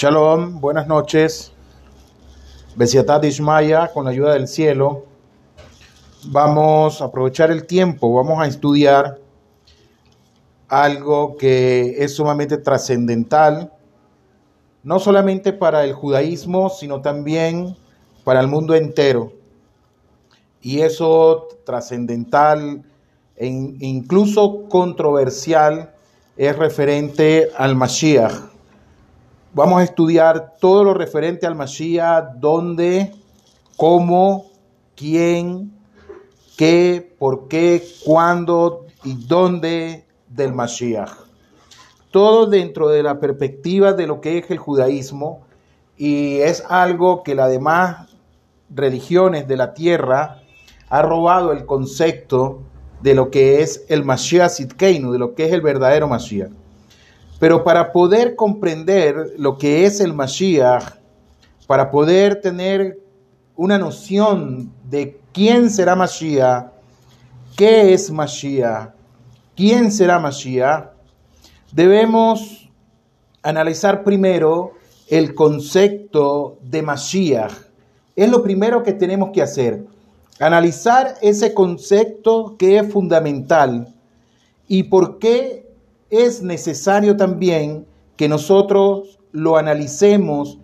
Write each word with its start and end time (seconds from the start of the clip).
Shalom, 0.00 0.62
buenas 0.62 0.86
noches. 0.86 1.52
Besiatat 2.74 3.22
Ishmaya, 3.22 3.88
con 3.92 4.06
la 4.06 4.12
ayuda 4.12 4.32
del 4.32 4.48
cielo. 4.48 5.04
Vamos 6.24 7.02
a 7.02 7.04
aprovechar 7.04 7.50
el 7.50 7.66
tiempo, 7.66 8.14
vamos 8.14 8.40
a 8.40 8.46
estudiar 8.46 9.18
algo 10.68 11.36
que 11.36 12.02
es 12.02 12.16
sumamente 12.16 12.56
trascendental, 12.56 13.74
no 14.82 14.98
solamente 15.00 15.52
para 15.52 15.84
el 15.84 15.92
judaísmo, 15.92 16.70
sino 16.70 17.02
también 17.02 17.76
para 18.24 18.40
el 18.40 18.48
mundo 18.48 18.74
entero. 18.74 19.34
Y 20.62 20.80
eso 20.80 21.46
trascendental 21.66 22.82
e 23.36 23.46
incluso 23.48 24.66
controversial 24.70 25.92
es 26.38 26.56
referente 26.56 27.50
al 27.54 27.76
Mashiach. 27.76 28.49
Vamos 29.52 29.80
a 29.80 29.84
estudiar 29.84 30.54
todo 30.60 30.84
lo 30.84 30.94
referente 30.94 31.44
al 31.44 31.56
Mashiach, 31.56 32.34
dónde, 32.36 33.12
cómo, 33.76 34.46
quién, 34.94 35.72
qué, 36.56 37.16
por 37.18 37.48
qué, 37.48 37.82
cuándo 38.04 38.86
y 39.02 39.14
dónde 39.26 40.04
del 40.28 40.52
Mashiach. 40.52 41.10
Todo 42.12 42.46
dentro 42.46 42.90
de 42.90 43.02
la 43.02 43.18
perspectiva 43.18 43.92
de 43.92 44.06
lo 44.06 44.20
que 44.20 44.38
es 44.38 44.48
el 44.52 44.58
judaísmo 44.58 45.40
y 45.96 46.36
es 46.36 46.62
algo 46.68 47.24
que 47.24 47.34
las 47.34 47.50
demás 47.50 48.14
religiones 48.72 49.48
de 49.48 49.56
la 49.56 49.74
tierra 49.74 50.42
ha 50.88 51.02
robado 51.02 51.50
el 51.50 51.66
concepto 51.66 52.62
de 53.02 53.14
lo 53.14 53.32
que 53.32 53.62
es 53.62 53.84
el 53.88 54.04
Mashiach 54.04 54.50
Sidkeinu, 54.50 55.10
de 55.10 55.18
lo 55.18 55.34
que 55.34 55.46
es 55.46 55.52
el 55.52 55.60
verdadero 55.60 56.06
Mashiach. 56.06 56.59
Pero 57.40 57.64
para 57.64 57.90
poder 57.90 58.36
comprender 58.36 59.34
lo 59.36 59.58
que 59.58 59.84
es 59.84 59.98
el 59.98 60.14
Mashiach, 60.14 60.84
para 61.66 61.90
poder 61.90 62.40
tener 62.40 63.00
una 63.56 63.78
noción 63.78 64.72
de 64.84 65.18
quién 65.32 65.70
será 65.70 65.96
Mashiach, 65.96 66.70
qué 67.56 67.92
es 67.92 68.12
Mashiach, 68.12 68.90
quién 69.56 69.90
será 69.90 70.20
Mashiach, 70.20 70.90
debemos 71.72 72.70
analizar 73.42 74.04
primero 74.04 74.74
el 75.08 75.34
concepto 75.34 76.58
de 76.62 76.82
Mashiach. 76.82 77.52
Es 78.14 78.30
lo 78.30 78.44
primero 78.44 78.84
que 78.84 78.92
tenemos 78.92 79.30
que 79.32 79.42
hacer 79.42 79.84
analizar 80.40 81.16
ese 81.20 81.52
concepto 81.52 82.56
que 82.58 82.78
es 82.78 82.90
fundamental 82.90 83.94
y 84.66 84.84
por 84.84 85.18
qué 85.18 85.69
es 86.10 86.42
necesario 86.42 87.16
también 87.16 87.86
que 88.16 88.28
nosotros 88.28 89.18
lo 89.32 89.56
analicemos 89.56 90.58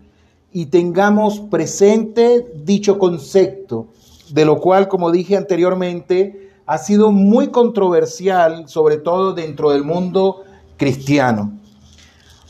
y 0.52 0.66
tengamos 0.66 1.40
presente 1.40 2.46
dicho 2.64 2.98
concepto, 2.98 3.88
de 4.30 4.44
lo 4.44 4.60
cual, 4.60 4.88
como 4.88 5.10
dije 5.10 5.36
anteriormente, 5.36 6.50
ha 6.66 6.78
sido 6.78 7.12
muy 7.12 7.48
controversial, 7.48 8.68
sobre 8.68 8.96
todo 8.96 9.32
dentro 9.32 9.70
del 9.70 9.84
mundo 9.84 10.42
cristiano. 10.76 11.52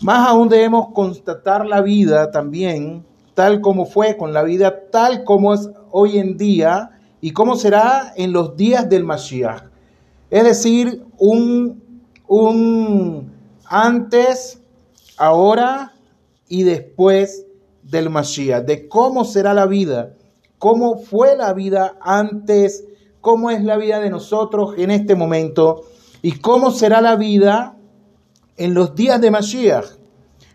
Más 0.00 0.28
aún 0.28 0.48
debemos 0.48 0.88
constatar 0.94 1.66
la 1.66 1.82
vida 1.82 2.30
también, 2.30 3.04
tal 3.34 3.60
como 3.60 3.84
fue 3.84 4.16
con 4.16 4.32
la 4.32 4.42
vida, 4.42 4.88
tal 4.90 5.24
como 5.24 5.52
es 5.54 5.68
hoy 5.90 6.18
en 6.18 6.36
día, 6.36 6.90
y 7.20 7.32
cómo 7.32 7.56
será 7.56 8.12
en 8.16 8.32
los 8.32 8.56
días 8.56 8.88
del 8.88 9.04
Mashiach. 9.04 9.64
Es 10.30 10.44
decir, 10.44 11.04
un, 11.18 11.82
un 12.28 13.32
antes, 13.68 14.60
ahora 15.16 15.94
y 16.48 16.62
después 16.62 17.46
del 17.82 18.10
Mashiach, 18.10 18.64
de 18.64 18.88
cómo 18.88 19.24
será 19.24 19.54
la 19.54 19.66
vida, 19.66 20.14
cómo 20.58 20.98
fue 20.98 21.36
la 21.36 21.52
vida 21.52 21.96
antes, 22.00 22.84
cómo 23.20 23.50
es 23.50 23.62
la 23.64 23.76
vida 23.76 24.00
de 24.00 24.10
nosotros 24.10 24.74
en 24.78 24.90
este 24.90 25.14
momento 25.14 25.82
y 26.22 26.32
cómo 26.38 26.70
será 26.70 27.00
la 27.00 27.16
vida 27.16 27.76
en 28.56 28.74
los 28.74 28.94
días 28.94 29.20
de 29.20 29.30
Mashiach 29.30 29.86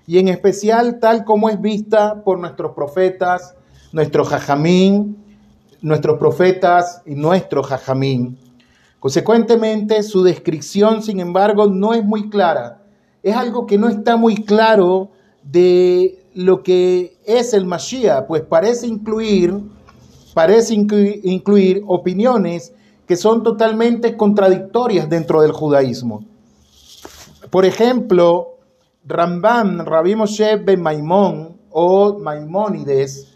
y 0.07 0.17
en 0.19 0.27
especial 0.27 0.99
tal 0.99 1.23
como 1.23 1.49
es 1.49 1.61
vista 1.61 2.23
por 2.23 2.39
nuestros 2.39 2.73
profetas, 2.73 3.55
nuestro 3.91 4.25
Jajamín, 4.25 5.21
nuestros 5.81 6.19
profetas 6.19 7.01
y 7.05 7.15
nuestro 7.15 7.63
jajamín. 7.63 8.37
Consecuentemente, 9.01 10.03
su 10.03 10.21
descripción, 10.21 11.01
sin 11.01 11.19
embargo, 11.19 11.65
no 11.65 11.95
es 11.95 12.05
muy 12.05 12.29
clara. 12.29 12.83
Es 13.23 13.35
algo 13.35 13.65
que 13.65 13.79
no 13.79 13.89
está 13.89 14.15
muy 14.15 14.35
claro 14.43 15.09
de 15.41 16.23
lo 16.35 16.61
que 16.61 17.17
es 17.25 17.55
el 17.55 17.65
Mashiach, 17.65 18.27
pues 18.27 18.43
parece 18.43 18.85
incluir, 18.85 19.57
parece 20.35 20.75
incluir 20.75 21.81
opiniones 21.87 22.73
que 23.07 23.15
son 23.15 23.41
totalmente 23.41 24.15
contradictorias 24.15 25.09
dentro 25.09 25.41
del 25.41 25.51
judaísmo. 25.51 26.23
Por 27.49 27.65
ejemplo, 27.65 28.59
Rambam, 29.03 29.79
Rabbi 29.79 30.15
Moshe 30.15 30.57
Ben 30.57 30.79
Maimón 30.79 31.57
o 31.71 32.19
Maimónides, 32.19 33.35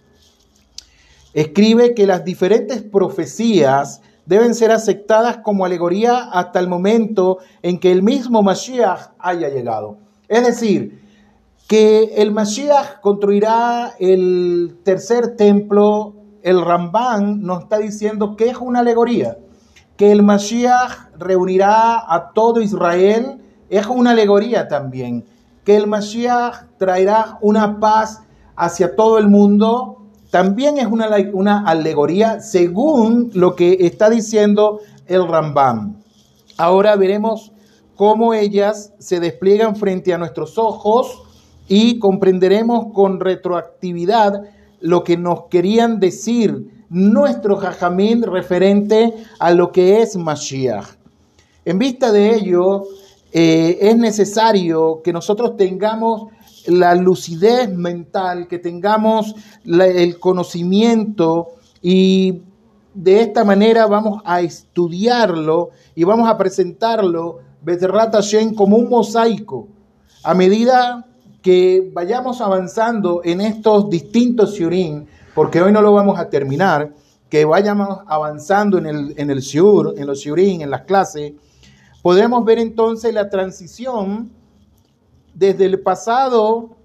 escribe 1.34 1.96
que 1.96 2.06
las 2.06 2.24
diferentes 2.24 2.84
profecías 2.84 4.02
deben 4.26 4.56
ser 4.56 4.72
aceptadas 4.72 5.38
como 5.38 5.66
alegoría 5.66 6.30
hasta 6.32 6.60
el 6.60 6.68
momento 6.68 7.40
en 7.62 7.80
que 7.80 7.92
el 7.92 8.04
mismo 8.04 8.42
Mashiach 8.42 9.12
haya 9.20 9.50
llegado. 9.50 9.98
Es 10.28 10.46
decir, 10.46 11.02
que 11.68 12.16
el 12.18 12.32
Mashiach 12.32 13.00
construirá 13.02 13.94
el 14.00 14.78
tercer 14.84 15.36
templo, 15.36 16.14
el 16.44 16.62
Ramban 16.62 17.42
nos 17.42 17.64
está 17.64 17.78
diciendo 17.80 18.36
que 18.36 18.50
es 18.50 18.58
una 18.58 18.80
alegoría, 18.80 19.38
que 19.98 20.12
el 20.12 20.22
Mashiach 20.22 21.18
reunirá 21.18 21.98
a 22.14 22.32
todo 22.34 22.62
Israel, 22.62 23.42
es 23.70 23.88
una 23.88 24.12
alegoría 24.12 24.68
también, 24.68 25.26
que 25.64 25.76
el 25.76 25.88
Mashiach 25.88 26.66
traerá 26.78 27.40
una 27.42 27.80
paz 27.80 28.22
hacia 28.56 28.96
todo 28.96 29.18
el 29.18 29.28
mundo, 29.28 30.05
también 30.36 30.78
es 30.80 30.88
una, 30.88 31.08
una 31.32 31.66
alegoría 31.66 32.42
según 32.42 33.32
lo 33.36 33.56
que 33.56 33.78
está 33.80 34.10
diciendo 34.10 34.82
el 35.08 35.26
Rambam. 35.30 35.96
Ahora 36.58 36.98
veremos 36.98 37.54
cómo 37.96 38.34
ellas 38.34 38.92
se 39.00 39.22
despliegan 39.22 39.78
frente 39.78 40.14
a 40.14 40.18
nuestros 40.18 40.58
ojos 40.58 41.24
y 41.70 42.00
comprenderemos 42.00 42.92
con 42.94 43.22
retroactividad 43.22 44.42
lo 44.82 45.06
que 45.06 45.16
nos 45.16 45.44
querían 45.46 46.02
decir 46.02 46.84
nuestro 46.90 47.56
jajamín 47.56 48.22
referente 48.22 49.14
a 49.40 49.52
lo 49.52 49.72
que 49.72 50.02
es 50.02 50.18
Mashiach. 50.18 50.98
En 51.64 51.80
vista 51.80 52.12
de 52.12 52.36
ello, 52.36 52.84
eh, 53.32 53.78
es 53.80 53.96
necesario 53.96 55.02
que 55.02 55.14
nosotros 55.14 55.56
tengamos 55.56 56.34
la 56.68 56.96
lucidez 56.96 57.70
mental, 57.70 58.48
que 58.48 58.60
tengamos 58.60 59.36
el 59.66 60.20
conocimiento 60.20 61.50
y 61.82 62.42
de 62.94 63.22
esta 63.22 63.44
manera 63.44 63.86
vamos 63.88 64.22
a 64.26 64.42
estudiarlo 64.42 65.72
y 65.96 66.04
vamos 66.04 66.30
a 66.30 66.38
presentarlo 66.38 67.40
Beterrat 67.62 68.16
como 68.56 68.78
un 68.78 68.90
mosaico. 68.90 69.68
A 70.24 70.34
medida 70.34 71.06
que 71.42 71.92
vayamos 71.94 72.42
avanzando 72.42 73.22
en 73.24 73.42
estos 73.42 73.90
distintos 73.90 74.54
shiurim, 74.54 75.06
porque 75.34 75.62
hoy 75.62 75.72
no 75.72 75.82
lo 75.82 75.94
vamos 75.94 76.18
a 76.20 76.30
terminar, 76.30 76.94
que 77.30 77.44
vayamos 77.44 78.00
avanzando 78.08 78.78
en 78.78 78.86
el, 78.86 79.14
en 79.18 79.30
el 79.30 79.44
en 79.44 80.08
los 80.08 80.20
shiurim, 80.20 80.62
en 80.62 80.70
las 80.70 80.82
clases, 80.84 81.34
podemos 82.02 82.46
ver 82.46 82.60
entonces 82.60 83.14
la 83.14 83.30
transición 83.30 84.32
desde 85.36 85.66
el 85.66 85.82
pasado 85.82 86.78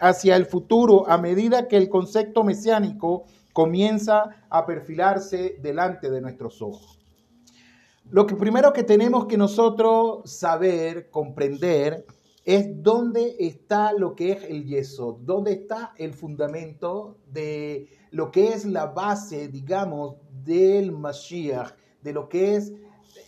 hacia 0.00 0.36
el 0.36 0.46
futuro 0.46 1.08
a 1.08 1.16
medida 1.16 1.68
que 1.68 1.76
el 1.76 1.88
concepto 1.88 2.42
mesiánico 2.44 3.24
comienza 3.52 4.30
a 4.48 4.66
perfilarse 4.66 5.58
delante 5.62 6.10
de 6.10 6.20
nuestros 6.20 6.60
ojos. 6.60 6.98
Lo 8.10 8.26
que 8.26 8.34
primero 8.34 8.72
que 8.72 8.82
tenemos 8.82 9.26
que 9.26 9.36
nosotros 9.36 10.28
saber, 10.30 11.10
comprender, 11.10 12.04
es 12.44 12.82
dónde 12.82 13.36
está 13.38 13.92
lo 13.92 14.16
que 14.16 14.32
es 14.32 14.44
el 14.44 14.64
yeso, 14.64 15.20
dónde 15.22 15.52
está 15.52 15.92
el 15.96 16.14
fundamento 16.14 17.18
de 17.26 17.88
lo 18.10 18.32
que 18.32 18.48
es 18.48 18.64
la 18.64 18.86
base, 18.86 19.46
digamos, 19.48 20.16
del 20.44 20.90
Mashiach, 20.90 21.72
de 22.02 22.12
lo 22.12 22.28
que 22.28 22.56
es 22.56 22.72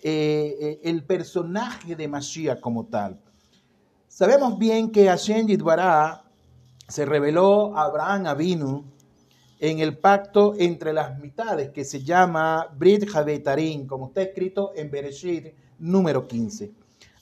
eh, 0.03 0.56
eh, 0.61 0.81
el 0.82 1.05
personaje 1.05 1.94
de 1.94 2.09
Mashiach 2.09 2.59
como 2.59 2.87
tal. 2.87 3.21
Sabemos 4.14 4.59
bien 4.59 4.93
que 4.93 5.06
Hashem 5.06 5.47
Yitbará 5.47 6.23
se 6.87 7.06
reveló 7.06 7.75
a 7.75 7.85
Abraham 7.85 8.26
Avinu 8.26 8.85
en 9.59 9.79
el 9.79 9.97
pacto 9.97 10.53
entre 10.59 10.93
las 10.93 11.19
mitades 11.19 11.70
que 11.70 11.82
se 11.82 12.05
llama 12.05 12.69
Brit 12.76 13.09
Havetarim, 13.09 13.87
como 13.87 14.09
está 14.09 14.20
escrito 14.20 14.73
en 14.76 14.91
Bereshit 14.91 15.55
número 15.79 16.29
15. 16.29 16.70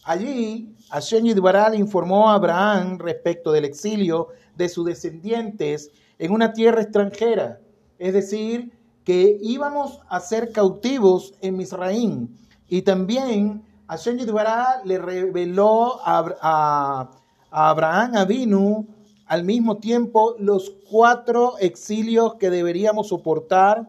Allí, 0.02 0.74
Hashem 0.88 1.26
Yidbaral 1.26 1.76
informó 1.76 2.28
a 2.28 2.34
Abraham 2.34 2.98
respecto 2.98 3.52
del 3.52 3.66
exilio 3.66 4.26
de 4.56 4.68
sus 4.68 4.84
descendientes 4.84 5.92
en 6.18 6.32
una 6.32 6.52
tierra 6.52 6.82
extranjera, 6.82 7.60
es 8.00 8.14
decir, 8.14 8.72
que 9.04 9.38
íbamos 9.40 10.00
a 10.08 10.18
ser 10.18 10.50
cautivos 10.50 11.34
en 11.40 11.56
Misraín. 11.56 12.36
Y 12.66 12.82
también 12.82 13.62
Hashem 13.90 14.18
Yidbaral 14.18 14.82
le 14.84 14.98
reveló 14.98 16.00
a, 16.04 16.36
a, 16.40 17.10
a 17.50 17.70
Abraham 17.70 18.14
Avinu 18.14 18.86
al 19.26 19.42
mismo 19.42 19.78
tiempo 19.78 20.36
los 20.38 20.76
cuatro 20.88 21.58
exilios 21.58 22.34
que 22.34 22.50
deberíamos 22.50 23.08
soportar 23.08 23.88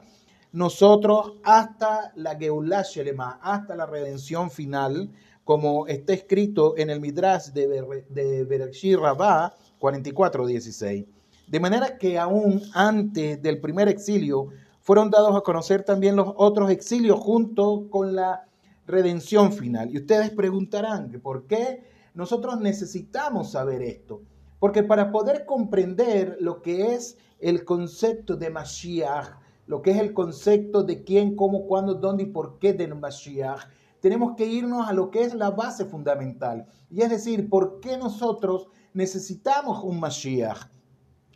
nosotros 0.53 1.33
hasta 1.44 2.13
la 2.15 2.36
Geulah 2.36 2.81
Shelema, 2.81 3.39
hasta 3.44 3.75
la 3.75 3.86
redención 3.86 4.50
final, 4.50 5.12
como 5.44 5.86
está 5.86 6.13
escrito 6.13 6.75
en 6.77 6.89
el 6.89 7.00
Midrash 7.00 7.50
de, 7.50 8.03
de 8.09 8.44
Bereshit 8.45 8.98
44:16. 8.98 11.06
De 11.45 11.59
manera 11.59 12.00
que 12.00 12.18
aún 12.18 12.63
antes 12.74 13.39
del 13.39 13.62
primer 13.62 13.88
exilio 13.88 14.48
fueron 14.80 15.12
dados 15.12 15.36
a 15.36 15.42
conocer 15.42 15.83
también 15.83 16.15
los 16.15 16.33
otros 16.38 16.71
exilios 16.71 17.19
junto 17.19 17.88
con 17.92 18.15
la 18.15 18.48
redención 18.91 19.51
final. 19.51 19.89
Y 19.91 19.97
ustedes 19.97 20.29
preguntarán 20.29 21.11
por 21.23 21.47
qué 21.47 21.83
nosotros 22.13 22.59
necesitamos 22.59 23.51
saber 23.51 23.81
esto. 23.81 24.21
Porque 24.59 24.83
para 24.83 25.11
poder 25.11 25.45
comprender 25.45 26.38
lo 26.39 26.61
que 26.61 26.93
es 26.93 27.17
el 27.39 27.65
concepto 27.65 28.35
de 28.35 28.51
Mashiach, 28.51 29.39
lo 29.65 29.81
que 29.81 29.91
es 29.91 29.97
el 29.97 30.13
concepto 30.13 30.83
de 30.83 31.03
quién, 31.03 31.35
cómo, 31.35 31.65
cuándo, 31.65 31.95
dónde 31.95 32.23
y 32.23 32.27
por 32.27 32.59
qué 32.59 32.73
de 32.73 32.88
Mashiach, 32.88 33.61
tenemos 34.01 34.35
que 34.35 34.45
irnos 34.45 34.88
a 34.88 34.93
lo 34.93 35.09
que 35.09 35.23
es 35.23 35.33
la 35.33 35.51
base 35.51 35.85
fundamental. 35.85 36.67
Y 36.89 37.01
es 37.01 37.09
decir, 37.09 37.49
¿por 37.49 37.79
qué 37.79 37.97
nosotros 37.97 38.67
necesitamos 38.93 39.83
un 39.83 39.99
Mashiach? 39.99 40.69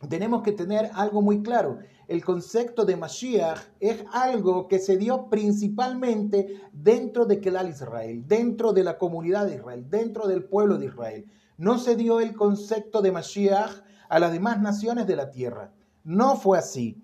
Tenemos 0.08 0.42
que 0.42 0.52
tener 0.52 0.90
algo 0.94 1.22
muy 1.22 1.42
claro. 1.42 1.78
El 2.08 2.24
concepto 2.24 2.84
de 2.84 2.96
Mashiach 2.96 3.58
es 3.80 4.04
algo 4.12 4.68
que 4.68 4.78
se 4.78 4.96
dio 4.96 5.28
principalmente 5.28 6.60
dentro 6.72 7.26
de 7.26 7.40
Kelal 7.40 7.68
Israel, 7.68 8.22
dentro 8.28 8.72
de 8.72 8.84
la 8.84 8.96
comunidad 8.96 9.46
de 9.46 9.56
Israel, 9.56 9.86
dentro 9.90 10.28
del 10.28 10.44
pueblo 10.44 10.78
de 10.78 10.86
Israel. 10.86 11.26
No 11.58 11.78
se 11.78 11.96
dio 11.96 12.20
el 12.20 12.34
concepto 12.34 13.02
de 13.02 13.10
Mashiach 13.10 13.82
a 14.08 14.20
las 14.20 14.30
demás 14.30 14.60
naciones 14.60 15.08
de 15.08 15.16
la 15.16 15.32
tierra. 15.32 15.72
No 16.04 16.36
fue 16.36 16.58
así. 16.58 17.02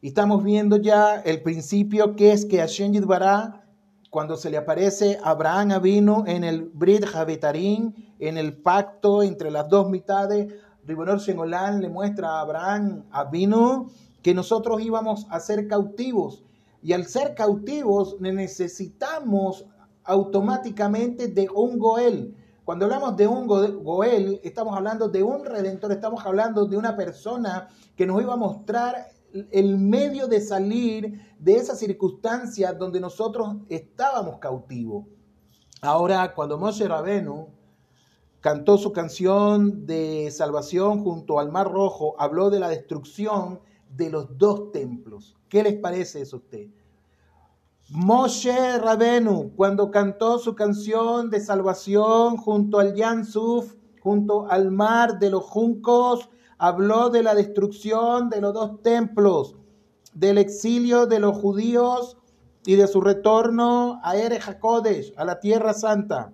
Estamos 0.00 0.42
viendo 0.42 0.78
ya 0.78 1.16
el 1.16 1.42
principio 1.42 2.16
que 2.16 2.32
es 2.32 2.46
que 2.46 2.60
Hashem 2.60 2.92
Yidbará, 2.92 3.66
cuando 4.08 4.38
se 4.38 4.48
le 4.48 4.56
aparece 4.56 5.18
a 5.22 5.30
Abraham 5.30 5.72
Avinu 5.72 6.24
en 6.26 6.44
el 6.44 6.62
Brit 6.62 7.04
Javetarín, 7.04 8.14
en 8.18 8.38
el 8.38 8.56
pacto 8.56 9.22
entre 9.22 9.50
las 9.50 9.68
dos 9.68 9.90
mitades, 9.90 10.54
Ribonor 10.86 11.18
Shengolán 11.18 11.82
le 11.82 11.90
muestra 11.90 12.30
a 12.30 12.40
Abraham 12.40 13.04
Avinu 13.10 13.90
que 14.22 14.34
nosotros 14.34 14.80
íbamos 14.82 15.26
a 15.30 15.40
ser 15.40 15.66
cautivos. 15.68 16.44
Y 16.82 16.92
al 16.92 17.06
ser 17.06 17.34
cautivos 17.34 18.16
necesitamos 18.20 19.66
automáticamente 20.04 21.28
de 21.28 21.48
un 21.54 21.78
Goel. 21.78 22.34
Cuando 22.64 22.84
hablamos 22.86 23.16
de 23.16 23.26
un 23.26 23.46
Goel, 23.46 24.40
estamos 24.44 24.76
hablando 24.76 25.08
de 25.08 25.22
un 25.22 25.44
redentor, 25.44 25.92
estamos 25.92 26.24
hablando 26.24 26.66
de 26.66 26.76
una 26.76 26.96
persona 26.96 27.68
que 27.96 28.06
nos 28.06 28.22
iba 28.22 28.34
a 28.34 28.36
mostrar 28.36 29.08
el 29.50 29.78
medio 29.78 30.26
de 30.26 30.40
salir 30.40 31.20
de 31.38 31.56
esa 31.56 31.74
circunstancia 31.74 32.72
donde 32.72 33.00
nosotros 33.00 33.56
estábamos 33.68 34.38
cautivos. 34.38 35.06
Ahora, 35.82 36.34
cuando 36.34 36.58
Moshe 36.58 36.86
Rabenu 36.86 37.48
cantó 38.40 38.76
su 38.76 38.92
canción 38.92 39.86
de 39.86 40.30
salvación 40.30 41.02
junto 41.02 41.38
al 41.38 41.50
Mar 41.50 41.70
Rojo, 41.70 42.14
habló 42.18 42.50
de 42.50 42.60
la 42.60 42.68
destrucción 42.68 43.60
de 43.96 44.10
los 44.10 44.38
dos 44.38 44.72
templos. 44.72 45.36
¿Qué 45.48 45.62
les 45.62 45.74
parece 45.74 46.22
eso 46.22 46.36
a 46.36 46.38
usted? 46.38 46.68
Moshe 47.90 48.78
Rabenu, 48.78 49.50
cuando 49.56 49.90
cantó 49.90 50.38
su 50.38 50.54
canción 50.54 51.28
de 51.28 51.40
salvación 51.40 52.36
junto 52.36 52.78
al 52.78 52.94
Yansuf, 52.94 53.74
junto 54.00 54.48
al 54.48 54.70
mar 54.70 55.18
de 55.18 55.30
los 55.30 55.42
juncos, 55.42 56.28
habló 56.56 57.10
de 57.10 57.22
la 57.22 57.34
destrucción 57.34 58.30
de 58.30 58.40
los 58.40 58.54
dos 58.54 58.82
templos, 58.82 59.56
del 60.14 60.38
exilio 60.38 61.06
de 61.06 61.18
los 61.18 61.36
judíos 61.36 62.16
y 62.64 62.76
de 62.76 62.86
su 62.86 63.00
retorno 63.00 64.00
a 64.04 64.16
Ere 64.16 64.38
Hakodesh, 64.38 65.12
a 65.16 65.24
la 65.24 65.40
tierra 65.40 65.72
santa. 65.72 66.32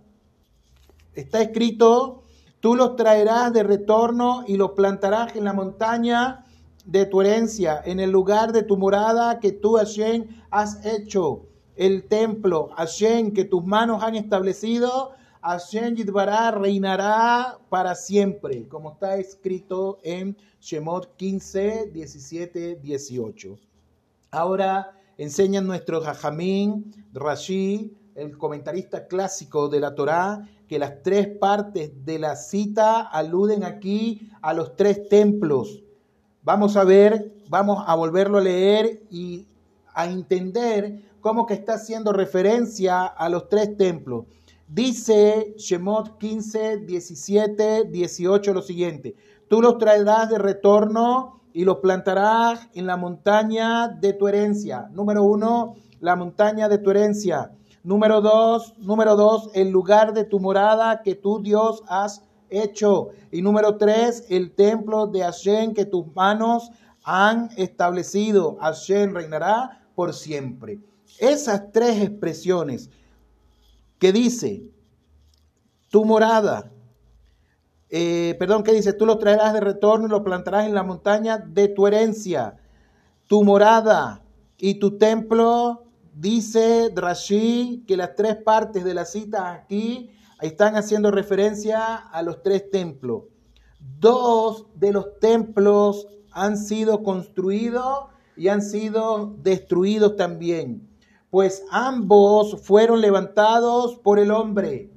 Está 1.15 1.41
escrito, 1.41 2.25
tú 2.61 2.75
los 2.75 2.97
traerás 2.97 3.53
de 3.53 3.63
retorno 3.63 4.45
y 4.47 4.57
los 4.57 4.73
plantarás 4.73 5.35
en 5.37 5.45
la 5.45 5.53
montaña 5.53 6.45
de 6.87 7.05
tu 7.05 7.21
herencia, 7.21 7.83
en 7.85 7.99
el 7.99 8.11
lugar 8.11 8.53
de 8.53 8.63
tu 8.63 8.77
morada 8.77 9.41
que 9.41 9.53
tú, 9.53 9.75
Hashem, 9.75 10.25
has 10.51 10.85
hecho. 10.87 11.43
El 11.75 12.05
templo, 12.05 12.71
Hashem, 12.77 13.33
que 13.33 13.45
tus 13.45 13.65
manos 13.65 14.03
han 14.03 14.15
establecido, 14.15 15.13
Hashem 15.43 15.97
Yidbará 15.97 16.53
reinará 16.53 17.59
para 17.69 17.95
siempre, 17.95 18.67
como 18.69 18.93
está 18.93 19.17
escrito 19.17 19.99
en 20.03 20.37
Shemot 20.61 21.17
15, 21.17 21.91
17, 21.93 22.77
18. 22.77 23.59
Ahora 24.31 24.97
enseñan 25.19 25.67
nuestro 25.67 26.01
Jajamín, 26.01 27.07
Rashi, 27.13 27.95
el 28.15 28.39
comentarista 28.39 29.07
clásico 29.07 29.69
de 29.69 29.81
la 29.81 29.95
Torá, 29.95 30.49
que 30.69 30.79
las 30.79 31.03
tres 31.03 31.29
partes 31.39 32.05
de 32.05 32.19
la 32.19 32.37
cita 32.37 33.03
aluden 33.03 33.65
aquí 33.65 34.31
a 34.41 34.55
los 34.55 34.77
tres 34.77 35.09
templos 35.09 35.83
Vamos 36.47 36.77
a 36.77 36.85
ver, 36.85 37.43
vamos 37.49 37.83
a 37.89 37.97
volverlo 37.97 38.39
a 38.39 38.41
leer 38.41 39.03
y 39.11 39.49
a 39.93 40.07
entender 40.07 41.03
cómo 41.21 41.45
que 41.45 41.55
está 41.55 41.75
haciendo 41.75 42.13
referencia 42.13 43.05
a 43.05 43.29
los 43.29 43.49
tres 43.49 43.77
templos. 43.77 44.27
Dice 44.69 45.55
Shemot 45.59 46.19
15, 46.19 46.77
17, 46.87 47.87
18 47.91 48.55
lo 48.55 48.63
siguiente. 48.63 49.17
Tú 49.49 49.61
los 49.61 49.77
traerás 49.79 50.31
de 50.31 50.39
retorno 50.39 51.41
y 51.53 51.65
los 51.65 51.79
plantarás 51.79 52.69
en 52.75 52.87
la 52.87 52.97
montaña 52.97 53.89
de 53.89 54.13
tu 54.13 54.29
herencia. 54.29 54.87
Número 54.93 55.25
uno, 55.25 55.75
la 55.99 56.15
montaña 56.15 56.69
de 56.69 56.79
tu 56.79 56.93
herencia. 56.93 57.51
Número 57.83 58.21
dos, 58.21 58.73
número 58.79 59.17
dos, 59.17 59.51
el 59.55 59.71
lugar 59.71 60.13
de 60.13 60.23
tu 60.23 60.39
morada 60.39 61.03
que 61.03 61.17
tú 61.17 61.43
Dios 61.43 61.83
has 61.89 62.23
hecho. 62.51 63.11
Y 63.31 63.43
número 63.43 63.77
tres, 63.77 64.25
el 64.29 64.53
templo 64.53 65.07
de 65.07 65.23
Hashem 65.23 65.75
que 65.75 65.85
tus 65.85 66.15
manos 66.15 66.71
han 67.03 67.51
establecido. 67.57 68.57
Hashem 68.61 69.15
reinará 69.15 69.87
por 69.95 70.13
siempre. 70.13 70.81
Esas 71.19 71.73
tres 71.73 72.03
expresiones 72.03 72.91
que 73.99 74.13
dice 74.13 74.71
tu 75.89 76.05
morada, 76.05 76.71
eh, 77.89 78.35
perdón, 78.39 78.63
que 78.63 78.73
dice, 78.73 78.93
tú 78.93 79.07
lo 79.07 79.19
traerás 79.19 79.53
de 79.53 79.61
retorno 79.61 80.07
y 80.07 80.11
lo 80.11 80.25
plantarás 80.25 80.67
en 80.67 80.75
la 80.75 80.83
montaña 80.83 81.39
de 81.39 81.69
tu 81.69 81.87
herencia. 81.87 82.57
Tu 83.29 83.43
morada 83.45 84.23
y 84.59 84.75
tu 84.75 84.99
templo, 84.99 85.85
dice 86.13 86.91
Drashi, 86.91 87.85
que 87.87 87.97
las 87.97 88.15
tres 88.15 88.37
partes 88.37 88.85
de 88.85 88.95
la 88.95 89.05
cita 89.05 89.53
aquí 89.53 90.11
están 90.41 90.77
haciendo 90.77 91.11
referencia 91.11 91.95
a 91.97 92.23
los 92.23 92.43
tres 92.43 92.71
templos. 92.71 93.25
Dos 93.79 94.67
de 94.75 94.93
los 94.93 95.19
templos 95.21 96.07
han 96.33 96.59
sido 96.59 97.03
construidos 97.03 98.09
y 98.37 98.49
han 98.49 98.61
sido 98.61 99.35
destruidos 99.39 100.17
también, 100.17 100.87
pues 101.31 101.65
ambos 101.71 102.61
fueron 102.63 103.01
levantados 103.01 103.97
por 103.97 104.19
el 104.19 104.31
hombre. 104.31 104.91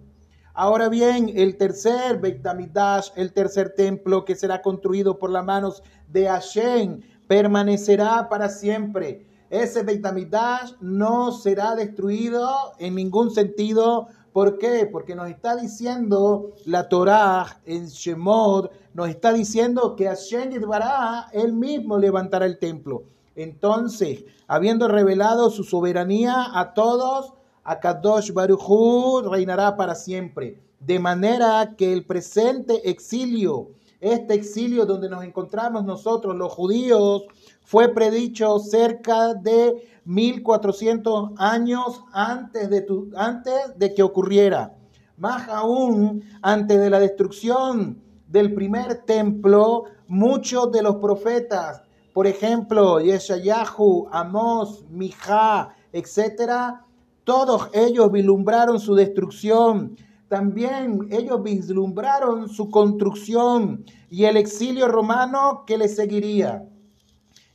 Ahora 0.54 0.90
bien, 0.90 1.32
el 1.34 1.56
tercer 1.58 2.20
Bektamidash, 2.20 3.12
el 3.16 3.32
tercer 3.32 3.76
templo 3.76 4.26
que 4.26 4.36
será 4.36 4.62
construido 4.62 5.18
por 5.18 5.30
las 5.30 5.46
manos 5.46 5.82
de 6.10 6.28
Hashem, 6.28 7.00
permanecerá 7.28 8.28
para 8.28 8.50
siempre. 8.50 9.26
Ese 9.50 9.84
Bektamidash 9.84 10.74
no 10.82 11.32
será 11.32 11.76
destruido 11.76 12.74
en 12.78 12.96
ningún 12.96 13.32
sentido 13.32 14.08
¿Por 14.40 14.58
qué? 14.58 14.88
Porque 14.90 15.16
nos 15.16 15.30
está 15.30 15.58
diciendo 15.58 16.54
la 16.64 16.88
Torah 16.88 17.60
en 17.66 17.88
Shemot, 17.88 18.72
nos 18.94 19.10
está 19.10 19.34
diciendo 19.34 19.98
que 19.98 20.06
Hashem 20.06 20.52
Yidbará, 20.52 21.28
él 21.34 21.52
mismo 21.52 21.98
levantará 21.98 22.46
el 22.46 22.58
templo. 22.58 23.04
Entonces, 23.36 24.24
habiendo 24.48 24.88
revelado 24.88 25.50
su 25.50 25.66
soberanía 25.66 26.58
a 26.58 26.74
todos, 26.74 27.34
Akadosh 27.66 28.32
Baruchu 28.32 29.24
reinará 29.30 29.76
para 29.76 29.94
siempre. 29.94 30.58
De 30.80 31.00
manera 31.00 31.76
que 31.78 31.92
el 31.92 32.06
presente 32.06 32.90
exilio, 32.90 33.72
este 34.02 34.34
exilio 34.34 34.86
donde 34.86 35.10
nos 35.10 35.24
encontramos 35.24 35.84
nosotros 35.84 36.36
los 36.36 36.54
judíos, 36.54 37.24
fue 37.62 37.90
predicho 37.90 38.60
cerca 38.60 39.34
de 39.34 39.88
1400 40.06 41.32
años 41.38 42.02
antes 42.14 42.70
de, 42.70 42.82
tu, 42.82 43.12
antes 43.16 43.78
de 43.78 43.94
que 43.94 44.04
ocurriera. 44.04 44.76
Más 45.18 45.48
aún, 45.50 46.24
antes 46.42 46.80
de 46.80 46.90
la 46.90 47.00
destrucción 47.00 48.02
del 48.28 48.54
primer 48.54 49.04
templo, 49.06 49.84
muchos 50.08 50.72
de 50.72 50.82
los 50.82 50.96
profetas, 50.96 51.84
por 52.14 52.26
ejemplo, 52.26 53.00
Yeshayahu, 53.00 54.08
Amos, 54.12 54.86
Mijá, 54.90 55.76
etcétera, 55.92 56.86
todos 57.24 57.70
ellos 57.74 58.12
vislumbraron 58.12 58.80
su 58.80 58.96
destrucción. 58.96 59.96
También 60.30 61.08
ellos 61.10 61.42
vislumbraron 61.42 62.50
su 62.50 62.70
construcción 62.70 63.84
y 64.12 64.26
el 64.26 64.38
exilio 64.38 64.88
romano 64.88 65.64
que 65.66 65.80
le 65.80 65.88
seguiría. 65.88 66.64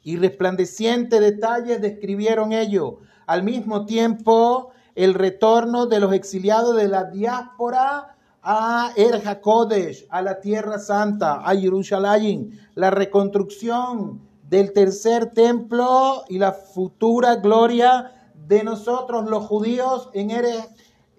Y 0.03 0.17
resplandecientes 0.17 1.21
detalles 1.21 1.81
describieron 1.81 2.53
ellos. 2.53 2.95
Al 3.29 3.45
mismo 3.45 3.87
tiempo, 3.87 4.73
el 4.97 5.15
retorno 5.15 5.87
de 5.87 6.01
los 6.01 6.13
exiliados 6.13 6.77
de 6.77 6.89
la 6.89 7.05
diáspora 7.05 8.17
a 8.43 8.93
Er 8.97 9.41
Kodesh, 9.41 10.07
a 10.11 10.21
la 10.21 10.41
Tierra 10.41 10.81
Santa, 10.81 11.43
a 11.49 11.57
Jerusalén, 11.57 12.59
la 12.75 12.91
reconstrucción 12.91 14.21
del 14.49 14.73
tercer 14.73 15.33
templo 15.33 16.25
y 16.29 16.39
la 16.39 16.53
futura 16.53 17.37
gloria 17.37 18.13
de 18.47 18.65
nosotros 18.65 19.31
los 19.31 19.47
judíos 19.47 20.11
en 20.13 20.33
Eres, 20.33 20.69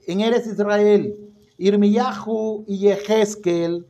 en 0.06 0.20
Eres 0.20 0.46
Israel. 0.48 1.26
Irmiyahu 1.58 2.66
y 2.68 2.78
Yehezkel, 2.78 3.88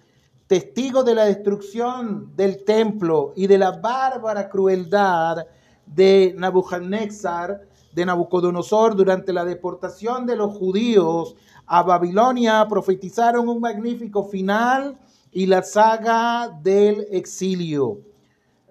testigos 0.48 1.06
de 1.06 1.16
la 1.16 1.26
destrucción 1.26 2.36
del 2.36 2.64
templo 2.64 3.34
y 3.36 3.48
de 3.48 3.58
la 3.58 3.72
bárbara 3.72 4.50
crueldad 4.50 5.46
de 5.86 6.36
de 7.94 8.06
Nabucodonosor 8.06 8.96
durante 8.96 9.32
la 9.32 9.46
deportación 9.46 10.26
de 10.26 10.36
los 10.36 10.56
judíos 10.58 11.36
a 11.66 11.82
Babilonia, 11.82 12.66
profetizaron 12.70 13.48
un 13.48 13.62
magnífico 13.62 14.26
final 14.26 15.00
y 15.32 15.46
la 15.46 15.64
saga 15.64 16.50
del 16.62 17.08
exilio. 17.10 18.00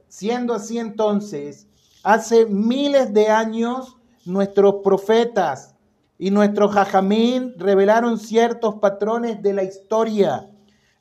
Siendo 0.08 0.54
así 0.54 0.78
entonces, 0.78 1.66
hace 2.02 2.46
miles 2.46 3.12
de 3.12 3.28
años 3.28 3.96
nuestros 4.24 4.76
profetas 4.84 5.73
y 6.18 6.30
nuestros 6.30 6.72
jajamín 6.72 7.54
revelaron 7.56 8.18
ciertos 8.18 8.76
patrones 8.76 9.42
de 9.42 9.52
la 9.52 9.64
historia, 9.64 10.48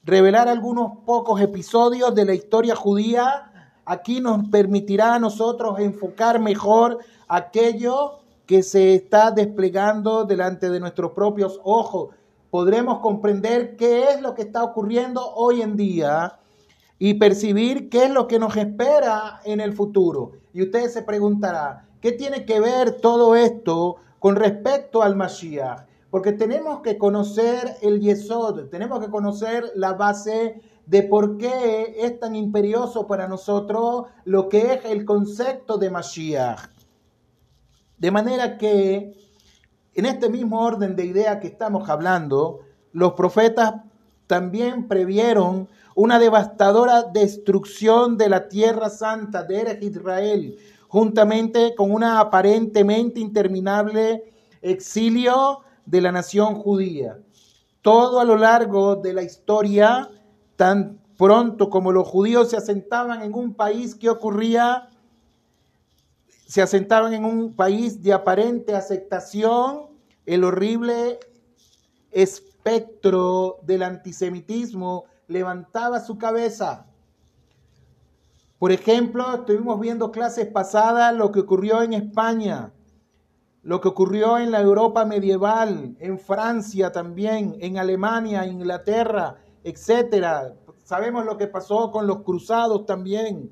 revelar 0.03 0.47
algunos 0.47 0.99
pocos 1.05 1.39
episodios 1.39 2.15
de 2.15 2.25
la 2.25 2.33
historia 2.33 2.75
judía. 2.75 3.71
Aquí 3.85 4.21
nos 4.21 4.49
permitirá 4.49 5.15
a 5.15 5.19
nosotros 5.19 5.79
enfocar 5.79 6.39
mejor 6.39 6.99
aquello 7.27 8.19
que 8.45 8.63
se 8.63 8.95
está 8.95 9.31
desplegando 9.31 10.25
delante 10.25 10.69
de 10.69 10.79
nuestros 10.79 11.11
propios 11.11 11.59
ojos. 11.63 12.09
Podremos 12.49 12.99
comprender 12.99 13.75
qué 13.77 14.03
es 14.09 14.21
lo 14.21 14.33
que 14.33 14.43
está 14.43 14.63
ocurriendo 14.63 15.33
hoy 15.35 15.61
en 15.61 15.75
día 15.75 16.39
y 16.99 17.15
percibir 17.15 17.89
qué 17.89 18.05
es 18.05 18.09
lo 18.11 18.27
que 18.27 18.39
nos 18.39 18.55
espera 18.55 19.41
en 19.45 19.59
el 19.59 19.73
futuro. 19.73 20.33
Y 20.53 20.63
usted 20.63 20.89
se 20.89 21.01
preguntará, 21.01 21.87
¿qué 22.01 22.11
tiene 22.11 22.45
que 22.45 22.59
ver 22.59 22.99
todo 23.01 23.35
esto 23.35 23.97
con 24.23 24.37
respecto 24.37 25.03
al 25.03 25.17
Mashiach? 25.17 25.85
Porque 26.09 26.31
tenemos 26.31 26.79
que 26.79 26.97
conocer 26.97 27.75
el 27.81 27.99
Yesod, 27.99 28.69
tenemos 28.69 29.03
que 29.03 29.11
conocer 29.11 29.73
la 29.75 29.95
base 29.95 30.61
de 30.85 31.03
por 31.03 31.37
qué 31.37 31.97
es 31.99 32.21
tan 32.21 32.33
imperioso 32.33 33.05
para 33.05 33.27
nosotros 33.27 34.05
lo 34.23 34.47
que 34.47 34.75
es 34.75 34.85
el 34.85 35.03
concepto 35.03 35.77
de 35.77 35.89
Mashiach. 35.89 36.69
De 37.97 38.11
manera 38.11 38.57
que 38.57 39.13
en 39.93 40.05
este 40.05 40.29
mismo 40.29 40.63
orden 40.63 40.95
de 40.95 41.05
idea 41.05 41.41
que 41.41 41.47
estamos 41.47 41.89
hablando, 41.89 42.61
los 42.93 43.15
profetas 43.15 43.73
también 44.27 44.87
previeron 44.87 45.67
una 45.95 46.17
devastadora 46.17 47.03
destrucción 47.03 48.17
de 48.17 48.29
la 48.29 48.47
tierra 48.47 48.89
santa 48.89 49.43
de 49.43 49.59
Eres 49.59 49.81
Israel, 49.81 50.57
juntamente 50.93 51.73
con 51.73 51.91
una 51.91 52.19
aparentemente 52.19 53.19
interminable 53.19 54.31
exilio 54.61 55.61
de 55.87 56.01
la 56.01 56.11
nación 56.11 56.53
judía. 56.53 57.17
Todo 57.81 58.19
a 58.19 58.23
lo 58.23 58.37
largo 58.37 58.97
de 58.97 59.11
la 59.11 59.23
historia, 59.23 60.07
tan 60.55 60.99
pronto 61.17 61.71
como 61.71 61.91
los 61.91 62.07
judíos 62.07 62.51
se 62.51 62.57
asentaban 62.57 63.23
en 63.23 63.33
un 63.33 63.55
país 63.55 63.95
que 63.95 64.07
ocurría, 64.07 64.87
se 66.45 66.61
asentaban 66.61 67.15
en 67.15 67.25
un 67.25 67.55
país 67.55 68.03
de 68.03 68.13
aparente 68.13 68.75
aceptación, 68.75 69.87
el 70.27 70.43
horrible 70.43 71.19
espectro 72.11 73.57
del 73.63 73.81
antisemitismo 73.81 75.05
levantaba 75.25 76.01
su 76.01 76.19
cabeza. 76.19 76.85
Por 78.59 78.71
ejemplo, 78.71 79.33
estuvimos 79.33 79.79
viendo 79.79 80.11
clases 80.11 80.47
pasadas 80.47 81.13
lo 81.15 81.31
que 81.31 81.41
ocurrió 81.41 81.81
en 81.81 81.93
España, 81.93 82.71
lo 83.61 83.81
que 83.81 83.87
ocurrió 83.87 84.37
en 84.37 84.51
la 84.51 84.61
Europa 84.61 85.05
medieval, 85.05 85.95
en 85.99 86.19
Francia 86.19 86.91
también, 86.91 87.55
en 87.59 87.77
Alemania, 87.77 88.45
Inglaterra, 88.45 89.37
etcétera. 89.63 90.55
Sabemos 90.83 91.25
lo 91.25 91.37
que 91.37 91.47
pasó 91.47 91.91
con 91.91 92.07
los 92.07 92.23
cruzados 92.23 92.85
también. 92.85 93.49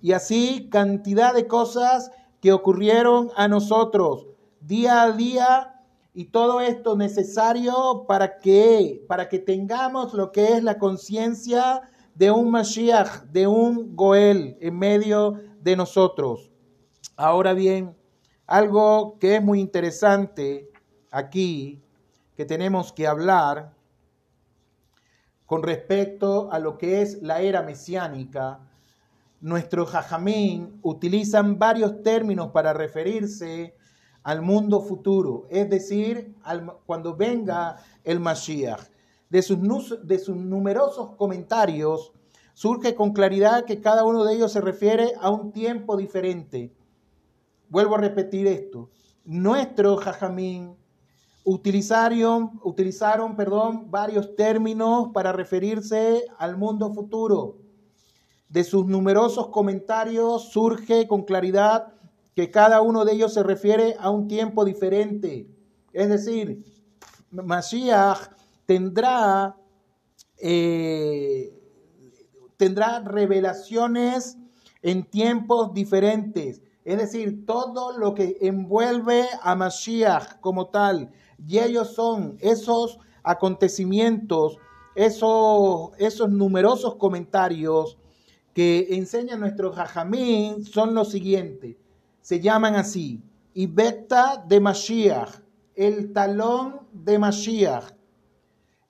Y 0.00 0.12
así 0.12 0.68
cantidad 0.70 1.34
de 1.34 1.46
cosas 1.46 2.10
que 2.40 2.52
ocurrieron 2.52 3.30
a 3.36 3.48
nosotros 3.48 4.26
día 4.60 5.02
a 5.02 5.12
día 5.12 5.80
y 6.14 6.26
todo 6.26 6.60
esto 6.60 6.96
necesario 6.96 8.04
para 8.06 8.38
que, 8.38 9.04
para 9.08 9.28
que 9.28 9.38
tengamos 9.38 10.12
lo 10.14 10.30
que 10.30 10.54
es 10.54 10.62
la 10.62 10.78
conciencia 10.78 11.82
de 12.14 12.30
un 12.30 12.50
Mashiach, 12.50 13.24
de 13.24 13.46
un 13.46 13.96
Goel 13.96 14.56
en 14.60 14.78
medio 14.78 15.40
de 15.60 15.76
nosotros. 15.76 16.50
Ahora 17.16 17.52
bien, 17.54 17.96
algo 18.46 19.18
que 19.18 19.36
es 19.36 19.42
muy 19.42 19.60
interesante 19.60 20.70
aquí, 21.10 21.82
que 22.36 22.44
tenemos 22.44 22.92
que 22.92 23.06
hablar 23.06 23.72
con 25.46 25.62
respecto 25.62 26.50
a 26.50 26.58
lo 26.58 26.78
que 26.78 27.02
es 27.02 27.22
la 27.22 27.40
era 27.40 27.62
mesiánica, 27.62 28.60
nuestros 29.40 29.90
jajamín 29.90 30.78
utilizan 30.82 31.58
varios 31.58 32.02
términos 32.02 32.52
para 32.52 32.72
referirse 32.72 33.74
al 34.22 34.40
mundo 34.40 34.80
futuro, 34.80 35.46
es 35.50 35.68
decir, 35.68 36.34
cuando 36.86 37.16
venga 37.16 37.76
el 38.04 38.20
Mashiach. 38.20 38.91
De 39.32 39.40
sus, 39.40 39.58
de 40.06 40.18
sus 40.18 40.36
numerosos 40.36 41.16
comentarios 41.16 42.12
surge 42.52 42.94
con 42.94 43.14
claridad 43.14 43.64
que 43.64 43.80
cada 43.80 44.04
uno 44.04 44.24
de 44.24 44.34
ellos 44.34 44.52
se 44.52 44.60
refiere 44.60 45.14
a 45.18 45.30
un 45.30 45.52
tiempo 45.52 45.96
diferente. 45.96 46.70
Vuelvo 47.70 47.94
a 47.94 48.00
repetir 48.00 48.46
esto. 48.46 48.90
Nuestros 49.24 50.04
jajamín 50.04 50.76
utilizaron, 51.44 52.60
utilizaron 52.62 53.34
perdón, 53.34 53.90
varios 53.90 54.36
términos 54.36 55.08
para 55.14 55.32
referirse 55.32 56.26
al 56.36 56.58
mundo 56.58 56.92
futuro. 56.92 57.56
De 58.50 58.64
sus 58.64 58.84
numerosos 58.84 59.48
comentarios 59.48 60.50
surge 60.50 61.08
con 61.08 61.22
claridad 61.22 61.94
que 62.34 62.50
cada 62.50 62.82
uno 62.82 63.06
de 63.06 63.14
ellos 63.14 63.32
se 63.32 63.42
refiere 63.42 63.96
a 63.98 64.10
un 64.10 64.28
tiempo 64.28 64.62
diferente. 64.66 65.48
Es 65.94 66.10
decir, 66.10 66.62
Mashiach 67.30 68.41
tendrá, 68.66 69.56
eh, 70.38 71.58
tendrá 72.56 73.00
revelaciones 73.00 74.38
en 74.82 75.04
tiempos 75.04 75.72
diferentes. 75.74 76.62
Es 76.84 76.98
decir, 76.98 77.46
todo 77.46 77.96
lo 77.96 78.14
que 78.14 78.38
envuelve 78.40 79.26
a 79.40 79.54
Mashiach 79.54 80.40
como 80.40 80.68
tal. 80.68 81.10
Y 81.46 81.58
ellos 81.58 81.94
son 81.94 82.36
esos 82.40 82.98
acontecimientos, 83.22 84.56
esos, 84.94 85.90
esos 85.98 86.30
numerosos 86.30 86.96
comentarios 86.96 87.98
que 88.52 88.88
enseña 88.90 89.36
nuestro 89.36 89.72
Jajamín 89.72 90.64
son 90.64 90.94
los 90.94 91.10
siguientes 91.10 91.76
se 92.22 92.40
llaman 92.40 92.76
así. 92.76 93.20
Ibecta 93.52 94.42
de 94.46 94.60
Mashiach, 94.60 95.42
el 95.74 96.12
talón 96.12 96.80
de 96.92 97.18
Mashiach. 97.18 97.92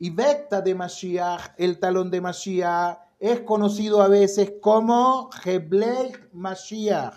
Ibecta 0.03 0.61
de 0.61 0.75
Mashiach, 0.75 1.55
el 1.59 1.79
talón 1.79 2.11
de 2.11 2.21
Mashiach, 2.21 2.99
es 3.21 3.43
conocido 3.43 4.03
a 4.03 4.09
veces 4.09 4.55
como 4.61 5.31
Heblech 5.45 6.29
Mashiach, 6.33 7.15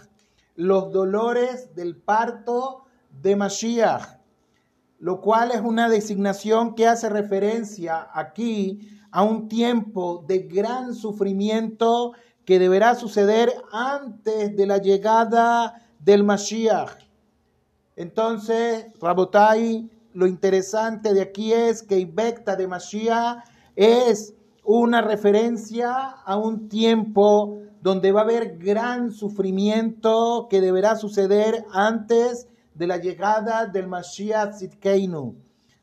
los 0.54 0.92
dolores 0.92 1.74
del 1.74 1.96
parto 1.98 2.86
de 3.24 3.36
Mashiach, 3.36 4.20
lo 5.00 5.20
cual 5.20 5.50
es 5.50 5.62
una 5.62 5.90
designación 5.90 6.76
que 6.76 6.86
hace 6.86 7.10
referencia 7.10 8.08
aquí 8.14 8.88
a 9.10 9.24
un 9.24 9.48
tiempo 9.48 10.24
de 10.28 10.44
gran 10.44 10.94
sufrimiento 10.94 12.12
que 12.46 12.60
deberá 12.60 12.94
suceder 12.94 13.52
antes 13.72 14.56
de 14.56 14.68
la 14.68 14.78
llegada 14.78 15.82
del 15.98 16.24
Mashiach. 16.24 17.00
Entonces, 17.96 18.86
Rabotai, 19.02 19.90
lo 20.16 20.28
interesante 20.28 21.14
de 21.14 21.22
aquí 21.22 21.52
es 21.52 21.84
que 21.84 22.00
Ibecta 22.00 22.56
de 22.56 22.68
Mashiach 22.70 23.44
es 23.76 24.34
una 24.64 25.02
referencia 25.02 25.92
a 25.94 26.38
un 26.38 26.70
tiempo 26.70 27.60
donde 27.82 28.14
va 28.14 28.22
a 28.22 28.24
haber 28.24 28.58
gran 28.58 29.12
sufrimiento 29.12 30.48
que 30.50 30.62
deberá 30.62 30.96
suceder 30.96 31.66
antes 31.74 32.48
de 32.74 32.88
la 32.88 32.96
llegada 32.96 33.66
del 33.66 33.88
Mashiach 33.88 34.54
Zidkeinu. 34.58 35.36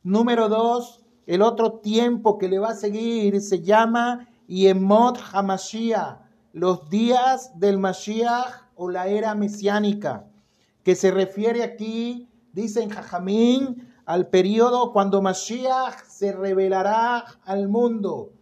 Número 0.03 0.49
dos, 0.49 1.05
el 1.27 1.43
otro 1.43 1.81
tiempo 1.81 2.39
que 2.39 2.49
le 2.49 2.59
va 2.59 2.71
a 2.71 2.75
seguir 2.75 3.39
se 3.43 3.61
llama 3.61 4.29
Yemot 4.47 5.19
HaMashiach, 5.31 6.21
los 6.55 6.89
días 6.89 7.53
del 7.61 7.79
Mashiach 7.79 8.63
o 8.77 8.89
la 8.89 9.09
era 9.09 9.35
mesiánica, 9.35 10.27
que 10.83 10.95
se 10.95 11.11
refiere 11.11 11.63
aquí, 11.63 12.31
dice 12.55 12.83
en 12.83 12.89
Jajamín, 12.89 13.92
al 14.05 14.29
periodo 14.29 14.93
cuando 14.93 15.23
Mashiach 15.23 16.05
se 16.07 16.33
revelará 16.33 17.25
al 17.45 17.69
mundo. 17.69 18.33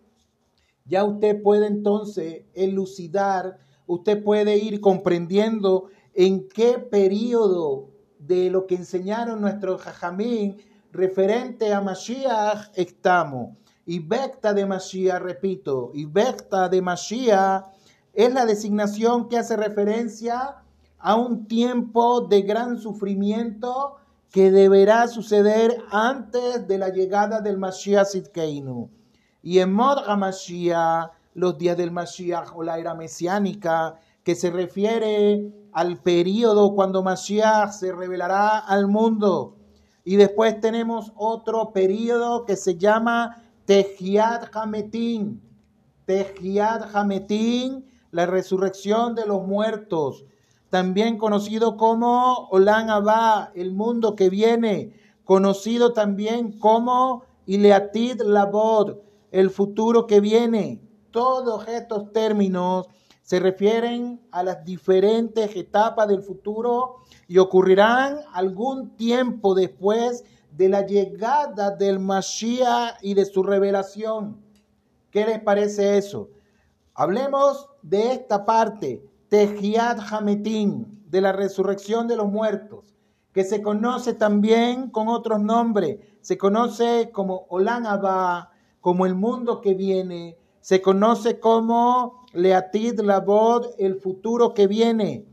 Ya 0.84 1.04
usted 1.04 1.42
puede 1.42 1.66
entonces 1.66 2.44
elucidar, 2.54 3.58
usted 3.86 4.22
puede 4.22 4.56
ir 4.56 4.80
comprendiendo 4.80 5.88
en 6.14 6.48
qué 6.48 6.78
periodo 6.78 7.90
de 8.18 8.50
lo 8.50 8.66
que 8.66 8.76
enseñaron 8.76 9.40
nuestros 9.40 9.80
Jajamín 9.82 10.56
referente 10.92 11.72
a 11.72 11.80
Mashiach 11.80 12.70
estamos. 12.74 13.56
Y 13.86 13.98
Becta 13.98 14.52
de 14.52 14.66
Mashiach, 14.66 15.20
repito, 15.20 15.90
y 15.94 16.04
Becta 16.04 16.68
de 16.68 16.82
Mashiach 16.82 17.64
es 18.12 18.32
la 18.32 18.44
designación 18.44 19.28
que 19.28 19.38
hace 19.38 19.56
referencia 19.56 20.56
a 20.98 21.14
un 21.16 21.46
tiempo 21.46 22.20
de 22.20 22.42
gran 22.42 22.78
sufrimiento 22.78 23.96
que 24.30 24.50
deberá 24.50 25.08
suceder 25.08 25.76
antes 25.90 26.66
de 26.68 26.78
la 26.78 26.90
llegada 26.90 27.40
del 27.40 27.58
Mashiach 27.58 28.06
Sidkeinu. 28.06 28.88
Y 29.42 29.58
en 29.58 29.72
Mod 29.72 30.06
Mashiach, 30.06 31.10
los 31.34 31.58
días 31.58 31.76
del 31.76 31.90
Mashiach 31.90 32.52
o 32.54 32.62
la 32.62 32.78
era 32.78 32.94
mesiánica, 32.94 33.98
que 34.22 34.34
se 34.34 34.50
refiere 34.50 35.52
al 35.72 35.98
periodo 35.98 36.74
cuando 36.74 37.02
Mashiach 37.02 37.72
se 37.72 37.92
revelará 37.92 38.58
al 38.58 38.86
mundo. 38.86 39.56
Y 40.04 40.16
después 40.16 40.60
tenemos 40.60 41.12
otro 41.16 41.72
periodo 41.72 42.44
que 42.44 42.56
se 42.56 42.76
llama 42.76 43.42
Tejiat 43.64 44.54
Hametín. 44.54 45.42
Tejiat 46.04 46.94
Hametín, 46.94 47.86
la 48.10 48.26
resurrección 48.26 49.14
de 49.14 49.26
los 49.26 49.46
muertos. 49.46 50.24
También 50.70 51.18
conocido 51.18 51.76
como 51.76 52.48
Olan 52.50 52.90
Abba, 52.90 53.50
el 53.54 53.72
mundo 53.72 54.14
que 54.14 54.30
viene. 54.30 54.92
Conocido 55.24 55.92
también 55.92 56.58
como 56.58 57.24
Ileatid 57.46 58.22
Labod, 58.22 58.98
el 59.32 59.50
futuro 59.50 60.06
que 60.06 60.20
viene. 60.20 60.80
Todos 61.10 61.66
estos 61.66 62.12
términos 62.12 62.86
se 63.22 63.40
refieren 63.40 64.20
a 64.30 64.44
las 64.44 64.64
diferentes 64.64 65.54
etapas 65.56 66.06
del 66.08 66.22
futuro 66.22 66.96
y 67.26 67.38
ocurrirán 67.38 68.18
algún 68.32 68.96
tiempo 68.96 69.54
después 69.54 70.24
de 70.56 70.68
la 70.68 70.86
llegada 70.86 71.70
del 71.70 71.98
Mashiach 71.98 72.98
y 73.02 73.14
de 73.14 73.24
su 73.24 73.42
revelación. 73.42 74.40
¿Qué 75.10 75.26
les 75.26 75.40
parece 75.40 75.98
eso? 75.98 76.28
Hablemos 76.94 77.68
de 77.82 78.12
esta 78.12 78.44
parte, 78.44 79.02
Tejiat 79.30 80.00
Hametín, 80.10 81.04
de 81.08 81.20
la 81.20 81.30
resurrección 81.30 82.08
de 82.08 82.16
los 82.16 82.28
muertos, 82.28 82.96
que 83.32 83.44
se 83.44 83.62
conoce 83.62 84.12
también 84.12 84.90
con 84.90 85.06
otros 85.06 85.40
nombres. 85.40 86.00
Se 86.20 86.36
conoce 86.36 87.10
como 87.12 87.46
Olan 87.48 87.86
Abba, 87.86 88.50
como 88.80 89.06
el 89.06 89.14
mundo 89.14 89.60
que 89.60 89.74
viene. 89.74 90.36
Se 90.60 90.82
conoce 90.82 91.38
como 91.38 92.26
Leatid 92.32 92.98
Labod, 92.98 93.68
el 93.78 94.00
futuro 94.00 94.52
que 94.52 94.66
viene. 94.66 95.26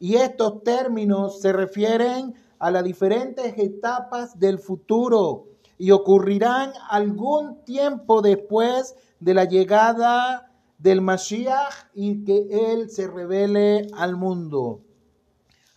Y 0.00 0.16
estos 0.16 0.64
términos 0.64 1.40
se 1.40 1.52
refieren 1.52 2.34
a 2.58 2.72
las 2.72 2.82
diferentes 2.82 3.54
etapas 3.56 4.36
del 4.40 4.58
futuro 4.58 5.44
y 5.78 5.92
ocurrirán 5.92 6.72
algún 6.90 7.62
tiempo 7.64 8.20
después 8.20 8.96
de 9.20 9.34
la 9.34 9.44
llegada 9.44 10.43
del 10.78 11.00
Mashiach 11.00 11.90
y 11.94 12.24
que 12.24 12.72
Él 12.72 12.90
se 12.90 13.06
revele 13.06 13.88
al 13.96 14.16
mundo. 14.16 14.80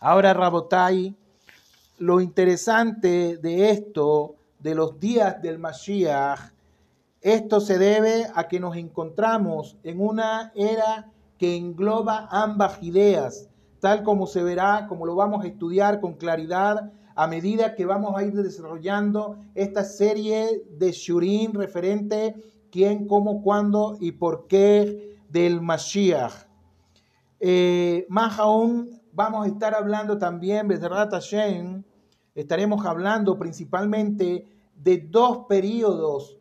Ahora, 0.00 0.34
Rabotai, 0.34 1.16
lo 1.98 2.20
interesante 2.20 3.36
de 3.38 3.70
esto, 3.70 4.36
de 4.58 4.74
los 4.74 5.00
días 5.00 5.40
del 5.42 5.58
Mashiach, 5.58 6.52
esto 7.20 7.60
se 7.60 7.78
debe 7.78 8.26
a 8.34 8.46
que 8.46 8.60
nos 8.60 8.76
encontramos 8.76 9.76
en 9.82 10.00
una 10.00 10.52
era 10.54 11.10
que 11.36 11.56
engloba 11.56 12.28
ambas 12.30 12.82
ideas, 12.82 13.48
tal 13.80 14.02
como 14.02 14.26
se 14.26 14.42
verá, 14.42 14.86
como 14.88 15.06
lo 15.06 15.16
vamos 15.16 15.44
a 15.44 15.48
estudiar 15.48 16.00
con 16.00 16.14
claridad 16.14 16.92
a 17.18 17.26
medida 17.26 17.74
que 17.74 17.84
vamos 17.84 18.16
a 18.16 18.22
ir 18.22 18.32
desarrollando 18.32 19.38
esta 19.56 19.82
serie 19.82 20.62
de 20.70 20.92
Shurim 20.92 21.52
referente 21.52 22.36
quién, 22.70 23.06
cómo, 23.06 23.42
cuándo 23.42 23.96
y 24.00 24.12
por 24.12 24.46
qué 24.46 25.18
del 25.28 25.60
Mashiach. 25.60 26.46
Eh, 27.40 28.06
más 28.08 28.38
aún, 28.38 29.00
vamos 29.12 29.46
a 29.46 29.48
estar 29.48 29.74
hablando 29.74 30.18
también, 30.18 30.68
Bezrat 30.68 31.12
Hashem, 31.12 31.82
estaremos 32.34 32.84
hablando 32.84 33.38
principalmente 33.38 34.46
de 34.76 34.98
dos 34.98 35.46
periodos, 35.48 36.38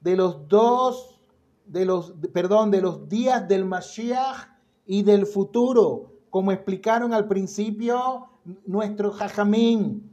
de 0.00 0.16
los 0.16 0.48
dos, 0.48 1.20
de 1.66 1.84
los, 1.84 2.14
perdón, 2.32 2.70
de 2.70 2.82
los 2.82 3.08
días 3.08 3.46
del 3.48 3.64
Mashiach 3.64 4.48
y 4.86 5.02
del 5.02 5.26
futuro 5.26 6.14
como 6.34 6.50
explicaron 6.50 7.14
al 7.14 7.28
principio 7.28 8.26
nuestro 8.66 9.12
jajamín. 9.12 10.10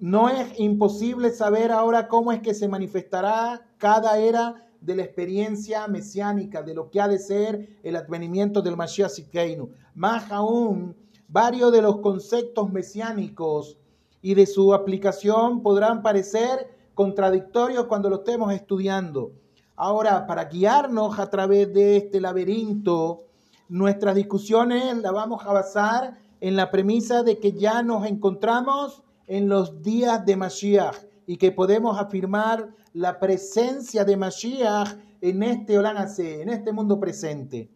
No 0.00 0.28
es 0.28 0.58
imposible 0.58 1.30
saber 1.30 1.70
ahora 1.70 2.08
cómo 2.08 2.32
es 2.32 2.40
que 2.40 2.52
se 2.52 2.66
manifestará 2.66 3.64
cada 3.78 4.18
era 4.18 4.65
de 4.80 4.96
la 4.96 5.02
experiencia 5.02 5.86
mesiánica, 5.88 6.62
de 6.62 6.74
lo 6.74 6.90
que 6.90 7.00
ha 7.00 7.08
de 7.08 7.18
ser 7.18 7.78
el 7.82 7.96
advenimiento 7.96 8.62
del 8.62 8.76
Mashiach 8.76 9.10
Sikeinu. 9.10 9.70
Más 9.94 10.30
aún, 10.30 10.96
varios 11.28 11.72
de 11.72 11.82
los 11.82 11.98
conceptos 11.98 12.72
mesiánicos 12.72 13.78
y 14.22 14.34
de 14.34 14.46
su 14.46 14.74
aplicación 14.74 15.62
podrán 15.62 16.02
parecer 16.02 16.68
contradictorios 16.94 17.86
cuando 17.86 18.08
lo 18.08 18.16
estemos 18.16 18.52
estudiando. 18.52 19.32
Ahora, 19.74 20.26
para 20.26 20.46
guiarnos 20.46 21.18
a 21.18 21.28
través 21.28 21.72
de 21.72 21.98
este 21.98 22.20
laberinto, 22.20 23.26
Nuestras 23.68 24.14
discusiones 24.14 24.96
las 24.98 25.12
vamos 25.12 25.44
a 25.44 25.52
basar 25.52 26.14
en 26.40 26.54
la 26.54 26.70
premisa 26.70 27.24
de 27.24 27.40
que 27.40 27.52
ya 27.52 27.82
nos 27.82 28.06
encontramos 28.06 29.02
en 29.26 29.48
los 29.48 29.82
días 29.82 30.24
de 30.24 30.36
Mashiach 30.36 30.94
y 31.26 31.36
que 31.36 31.50
podemos 31.50 31.98
afirmar 31.98 32.68
la 32.96 33.20
presencia 33.20 34.06
de 34.06 34.16
Mashiach 34.16 34.96
en 35.20 35.42
este 35.42 35.78
Olanase, 35.78 36.40
en 36.40 36.48
este 36.48 36.72
mundo 36.72 36.98
presente. 36.98 37.70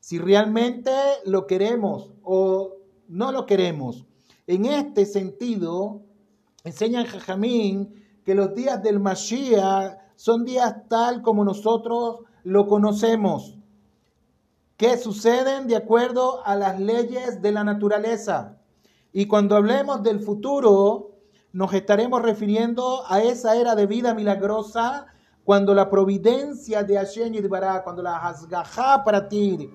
Si 0.00 0.18
realmente 0.18 0.90
lo 1.26 1.46
queremos 1.46 2.10
o 2.22 2.76
no 3.06 3.32
lo 3.32 3.44
queremos. 3.44 4.06
En 4.46 4.64
este 4.64 5.04
sentido, 5.04 6.00
enseña 6.64 7.04
Jajamín 7.04 8.02
que 8.24 8.34
los 8.34 8.54
días 8.54 8.82
del 8.82 8.98
Mashiach 8.98 9.98
son 10.16 10.46
días 10.46 10.74
tal 10.88 11.20
como 11.20 11.44
nosotros 11.44 12.20
lo 12.42 12.66
conocemos 12.66 13.58
que 14.78 14.96
suceden 14.96 15.66
de 15.66 15.76
acuerdo 15.76 16.44
a 16.46 16.56
las 16.56 16.80
leyes 16.80 17.42
de 17.42 17.52
la 17.52 17.62
naturaleza. 17.62 18.58
Y 19.12 19.26
cuando 19.26 19.54
hablemos 19.54 20.02
del 20.02 20.20
futuro, 20.20 21.11
nos 21.52 21.74
estaremos 21.74 22.22
refiriendo 22.22 23.04
a 23.08 23.20
esa 23.20 23.56
era 23.56 23.74
de 23.74 23.86
vida 23.86 24.14
milagrosa 24.14 25.06
cuando 25.44 25.74
la 25.74 25.90
providencia 25.90 26.82
de 26.82 26.96
Hashem 26.96 27.32
Yidbará, 27.34 27.82
cuando 27.82 28.02
la 28.02 28.16
Hasgajá 28.16 29.04
para 29.04 29.28
ti 29.28 29.70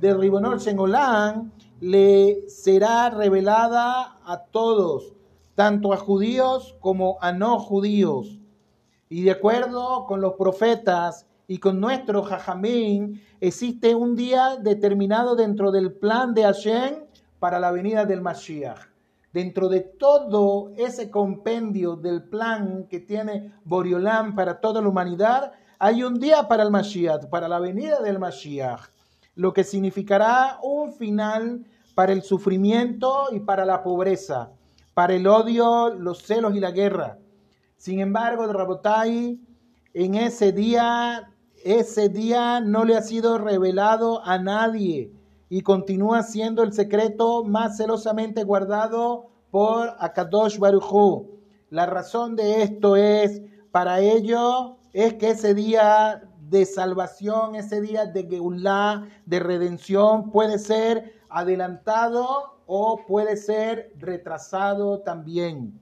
de 0.00 0.14
Ribonol 0.14 0.58
Shengolan 0.58 1.52
le 1.80 2.48
será 2.48 3.10
revelada 3.10 4.18
a 4.24 4.44
todos, 4.50 5.14
tanto 5.54 5.92
a 5.92 5.96
judíos 5.96 6.76
como 6.80 7.18
a 7.20 7.32
no 7.32 7.58
judíos. 7.58 8.38
Y 9.08 9.22
de 9.22 9.32
acuerdo 9.32 10.04
con 10.06 10.20
los 10.20 10.34
profetas 10.34 11.26
y 11.48 11.58
con 11.58 11.80
nuestro 11.80 12.22
Jajamín, 12.22 13.22
existe 13.40 13.94
un 13.94 14.16
día 14.16 14.56
determinado 14.56 15.34
dentro 15.34 15.72
del 15.72 15.92
plan 15.92 16.34
de 16.34 16.42
Hashem 16.42 17.04
para 17.38 17.58
la 17.58 17.72
venida 17.72 18.04
del 18.04 18.20
Mashiach. 18.20 18.95
Dentro 19.36 19.68
de 19.68 19.80
todo 19.80 20.72
ese 20.78 21.10
compendio 21.10 21.94
del 21.94 22.22
plan 22.22 22.86
que 22.88 23.00
tiene 23.00 23.52
Boriolán 23.64 24.34
para 24.34 24.62
toda 24.62 24.80
la 24.80 24.88
humanidad, 24.88 25.52
hay 25.78 26.02
un 26.04 26.18
día 26.18 26.48
para 26.48 26.62
el 26.62 26.70
Mashiach, 26.70 27.26
para 27.26 27.46
la 27.46 27.58
venida 27.58 28.00
del 28.00 28.18
Mashiach, 28.18 28.80
lo 29.34 29.52
que 29.52 29.62
significará 29.62 30.58
un 30.62 30.90
final 30.94 31.66
para 31.94 32.14
el 32.14 32.22
sufrimiento 32.22 33.26
y 33.30 33.40
para 33.40 33.66
la 33.66 33.82
pobreza, 33.82 34.52
para 34.94 35.12
el 35.12 35.26
odio, 35.26 35.90
los 35.90 36.22
celos 36.22 36.56
y 36.56 36.60
la 36.60 36.70
guerra. 36.70 37.18
Sin 37.76 38.00
embargo, 38.00 38.50
Rabotai, 38.50 39.38
en 39.92 40.14
ese 40.14 40.52
día, 40.52 41.30
ese 41.62 42.08
día 42.08 42.60
no 42.60 42.86
le 42.86 42.96
ha 42.96 43.02
sido 43.02 43.36
revelado 43.36 44.24
a 44.24 44.38
nadie 44.38 45.12
y 45.48 45.62
continúa 45.62 46.22
siendo 46.22 46.62
el 46.62 46.72
secreto 46.72 47.44
más 47.44 47.76
celosamente 47.76 48.44
guardado 48.44 49.30
por 49.50 49.94
Akadosh 49.98 50.58
Baruchu. 50.58 51.40
La 51.70 51.86
razón 51.86 52.36
de 52.36 52.62
esto 52.62 52.96
es, 52.96 53.42
para 53.70 54.00
ello, 54.00 54.76
es 54.92 55.14
que 55.14 55.30
ese 55.30 55.54
día 55.54 56.22
de 56.48 56.64
salvación, 56.64 57.54
ese 57.54 57.80
día 57.80 58.06
de 58.06 58.24
Geulah, 58.24 59.08
de 59.24 59.40
redención, 59.40 60.30
puede 60.30 60.58
ser 60.58 61.14
adelantado 61.28 62.60
o 62.66 63.04
puede 63.06 63.36
ser 63.36 63.92
retrasado 63.98 65.00
también. 65.00 65.80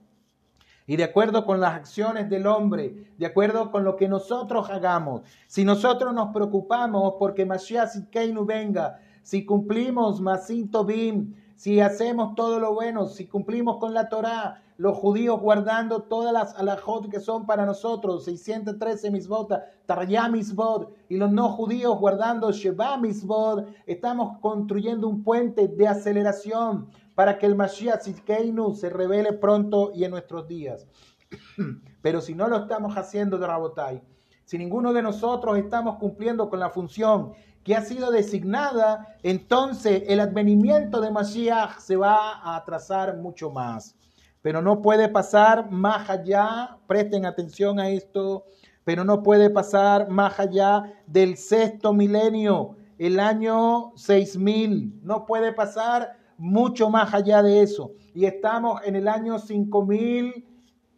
Y 0.87 0.97
de 0.97 1.05
acuerdo 1.05 1.47
con 1.47 1.61
las 1.61 1.75
acciones 1.75 2.29
del 2.29 2.47
hombre, 2.47 3.07
de 3.17 3.27
acuerdo 3.27 3.71
con 3.71 3.85
lo 3.85 3.97
que 3.97 4.07
nosotros 4.07 4.69
hagamos, 4.69 5.23
si 5.47 5.65
nosotros 5.65 6.13
nos 6.13 6.33
preocupamos 6.35 7.15
porque 7.19 7.47
Mashiach 7.47 8.11
Keinu 8.11 8.45
venga, 8.45 9.01
si 9.25 9.47
cumplimos 9.47 10.21
Masito 10.21 10.85
Bim, 10.85 11.35
si 11.57 11.81
hacemos 11.81 12.35
todo 12.35 12.61
lo 12.61 12.75
bueno, 12.75 13.07
si 13.07 13.27
cumplimos 13.27 13.79
con 13.79 13.95
la 13.95 14.11
Torá, 14.11 14.63
los 14.77 14.99
judíos 14.99 15.41
guardando 15.41 16.03
todas 16.03 16.31
las 16.31 16.55
alajot 16.57 17.09
que 17.09 17.21
son 17.21 17.47
para 17.47 17.65
nosotros, 17.65 18.27
613 18.27 19.11
misbot, 19.11 19.51
Tarya 19.87 20.29
misbot, 20.29 20.95
y 21.09 21.17
los 21.17 21.33
no 21.33 21.49
judíos 21.49 21.99
guardando 21.99 22.53
Sheba 22.53 22.99
misbot, 22.99 23.67
estamos 23.87 24.39
construyendo 24.41 25.09
un 25.09 25.25
puente 25.25 25.69
de 25.69 25.89
aceleración 25.89 26.89
para 27.15 27.39
que 27.39 27.47
el 27.47 27.55
Mashiach 27.55 28.03
Zidkeinu 28.03 28.75
se 28.75 28.91
revele 28.91 29.33
pronto 29.33 29.91
y 29.95 30.05
en 30.05 30.11
nuestros 30.11 30.47
días. 30.47 30.87
Pero 32.03 32.21
si 32.21 32.35
no 32.35 32.47
lo 32.49 32.59
estamos 32.59 32.95
haciendo 32.99 33.39
Rabotai, 33.39 34.03
si 34.45 34.59
ninguno 34.59 34.93
de 34.93 35.03
nosotros 35.03 35.57
estamos 35.59 35.97
cumpliendo 35.97 36.49
con 36.51 36.61
la 36.61 36.71
función 36.71 37.33
que 37.63 37.75
ha 37.75 37.83
sido 37.83 38.11
designada, 38.11 39.17
entonces 39.23 40.03
el 40.07 40.21
advenimiento 40.21 41.01
de 41.01 41.11
Mashiach 41.11 41.79
se 41.79 41.97
va 41.97 42.35
a 42.35 42.57
atrasar 42.57 43.17
mucho 43.17 43.51
más. 43.51 43.97
Pero 44.43 44.61
no 44.61 44.83
puede 44.83 45.09
pasar 45.09 45.71
más 45.71 46.11
allá, 46.11 46.77
presten 46.87 47.25
atención 47.25 47.81
a 47.81 47.89
esto, 47.89 48.45
pero 48.85 49.03
no 49.03 49.23
puede 49.23 49.49
pasar 49.49 50.11
más 50.11 50.39
allá 50.39 50.93
del 51.07 51.39
sexto 51.39 51.95
milenio, 51.95 52.77
el 52.99 53.19
año 53.19 53.93
6000, 53.97 55.01
no 55.03 55.27
puede 55.27 55.53
pasar 55.53 56.19
mucho 56.37 56.91
más 56.91 57.15
allá 57.15 57.43
de 57.43 57.63
eso. 57.63 57.93
Y 58.15 58.27
estamos 58.27 58.81
en 58.85 58.97
el 58.97 59.09
año 59.09 59.39
5000, 59.39 60.47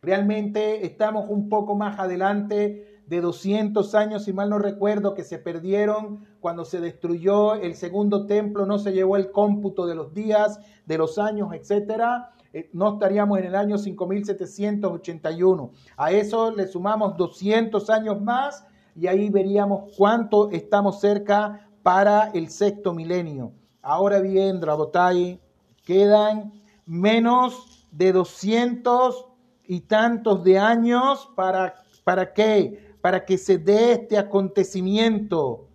Realmente 0.03 0.85
estamos 0.85 1.31
un 1.31 1.49
poco 1.49 1.75
más 1.75 1.99
adelante 1.99 3.01
de 3.07 3.23
200 3.23 3.95
años, 3.95 4.25
si 4.25 4.35
mal 4.35 4.51
no 4.51 4.59
recuerdo, 4.59 5.15
que 5.15 5.25
se 5.25 5.39
perdieron 5.39 6.27
cuando 6.41 6.67
se 6.67 6.83
destruyó 6.83 7.55
el 7.55 7.75
segundo 7.75 8.27
templo, 8.27 8.67
no 8.67 8.79
se 8.79 8.93
llevó 8.93 9.17
el 9.17 9.31
cómputo 9.31 9.87
de 9.87 9.95
los 9.95 10.13
días, 10.13 10.61
de 10.85 10.99
los 10.99 11.19
años, 11.19 11.55
etcétera. 11.55 12.33
Eh, 12.53 12.69
no 12.75 12.93
estaríamos 12.93 13.39
en 13.39 13.47
el 13.47 13.55
año 13.55 13.79
5781. 13.79 15.73
A 15.97 16.13
eso 16.13 16.51
le 16.51 16.67
sumamos 16.67 17.17
200 17.17 17.89
años 17.89 18.21
más 18.21 18.67
y 18.95 19.07
ahí 19.07 19.31
veríamos 19.31 19.91
cuánto 19.97 20.51
estamos 20.51 21.01
cerca 21.01 21.71
para 21.83 22.29
el 22.35 22.51
sexto 22.51 22.93
milenio. 22.93 23.55
Ahora 23.87 24.19
bien, 24.21 24.61
Drabotai, 24.61 25.39
quedan 25.85 26.55
menos 26.87 27.87
de 27.91 28.13
200 28.13 29.27
y 29.65 29.83
tantos 29.83 30.43
de 30.43 30.59
años 30.59 31.31
para, 31.37 31.75
¿para 32.03 32.33
qué? 32.33 32.97
Para 33.03 33.27
que 33.27 33.37
se 33.37 33.59
dé 33.59 33.93
este 33.93 34.17
acontecimiento. 34.17 35.69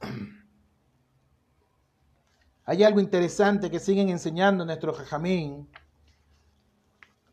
Hay 2.64 2.84
algo 2.84 3.00
interesante 3.00 3.68
que 3.68 3.80
siguen 3.80 4.08
enseñando 4.08 4.64
nuestro 4.64 4.94
jajamín 4.94 5.68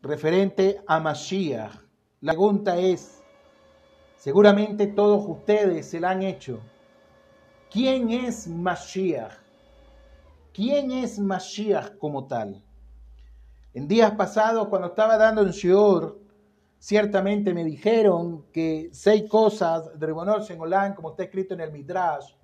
referente 0.02 0.82
a 0.88 1.00
Mashiach. 1.00 1.76
La 2.22 2.32
pregunta 2.32 2.76
es, 2.80 3.22
seguramente 4.18 4.88
todos 4.88 5.24
ustedes 5.28 5.86
se 5.86 6.00
la 6.00 6.10
han 6.10 6.24
hecho, 6.24 6.60
¿quién 7.70 8.10
es 8.10 8.48
Mashiach? 8.48 9.43
¿Quién 10.54 10.92
es 10.92 11.18
Mashiach 11.18 11.98
como 11.98 12.28
tal? 12.28 12.64
En 13.74 13.88
días 13.88 14.12
pasados, 14.12 14.68
cuando 14.68 14.90
estaba 14.90 15.18
dando 15.18 15.42
en 15.42 15.50
Shior, 15.50 16.22
ciertamente 16.78 17.56
me 17.56 17.64
dijeron 17.64 18.46
que 18.54 18.90
seis 18.92 19.24
cosas 19.28 19.98
de 20.00 20.06
Ribonol 20.06 20.44
Sengolán, 20.44 20.94
como 20.94 21.10
está 21.10 21.24
escrito 21.24 21.56
en 21.56 21.62
el 21.62 21.72
Midrash, 21.72 22.36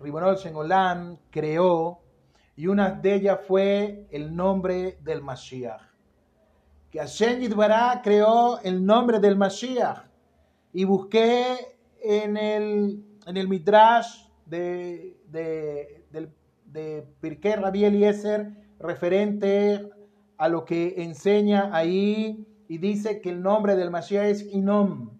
Ribonol 0.00 0.38
Sengolán 0.38 1.18
creó, 1.30 2.00
y 2.56 2.68
una 2.68 2.90
de 2.90 3.14
ellas 3.14 3.40
fue 3.46 4.06
el 4.10 4.34
nombre 4.34 4.98
del 5.02 5.20
Mashiach. 5.20 5.82
Que 6.90 7.00
Hashem 7.00 7.40
Yitbará 7.40 8.00
creó 8.02 8.60
el 8.60 8.84
nombre 8.84 9.20
del 9.20 9.36
Mashiach. 9.36 10.06
Y 10.72 10.84
busqué 10.84 11.76
en 12.02 12.36
el, 12.38 13.04
en 13.26 13.36
el 13.36 13.46
Midrash 13.46 14.26
de, 14.46 15.20
de, 15.26 16.06
de, 16.10 16.30
de 16.72 17.06
Pirkei 17.20 17.56
Rabbi 17.56 17.84
Eliezer 17.84 18.52
referente 18.78 19.88
a 20.36 20.48
lo 20.48 20.64
que 20.64 21.02
enseña 21.02 21.74
ahí 21.74 22.46
y 22.68 22.78
dice 22.78 23.20
que 23.20 23.30
el 23.30 23.42
nombre 23.42 23.76
del 23.76 23.90
Mashiach 23.90 24.26
es 24.26 24.46
Inom. 24.52 25.18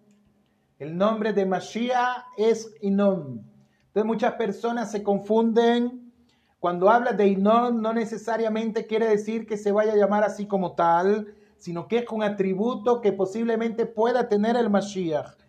El 0.77 0.97
nombre 0.97 1.33
de 1.33 1.45
Mashiach 1.45 2.25
es 2.37 2.73
Inom. 2.81 3.41
Entonces 3.87 4.05
muchas 4.05 4.33
personas 4.33 4.91
se 4.91 5.03
confunden. 5.03 6.13
Cuando 6.59 6.89
habla 6.89 7.13
de 7.13 7.27
Inom 7.27 7.81
no 7.81 7.93
necesariamente 7.93 8.85
quiere 8.85 9.07
decir 9.07 9.45
que 9.45 9.57
se 9.57 9.71
vaya 9.71 9.93
a 9.93 9.97
llamar 9.97 10.23
así 10.23 10.45
como 10.45 10.75
tal, 10.75 11.33
sino 11.57 11.87
que 11.87 11.99
es 11.99 12.05
un 12.11 12.23
atributo 12.23 13.01
que 13.01 13.11
posiblemente 13.11 13.85
pueda 13.85 14.29
tener 14.29 14.55
el 14.55 14.69
Mashiach. 14.69 15.48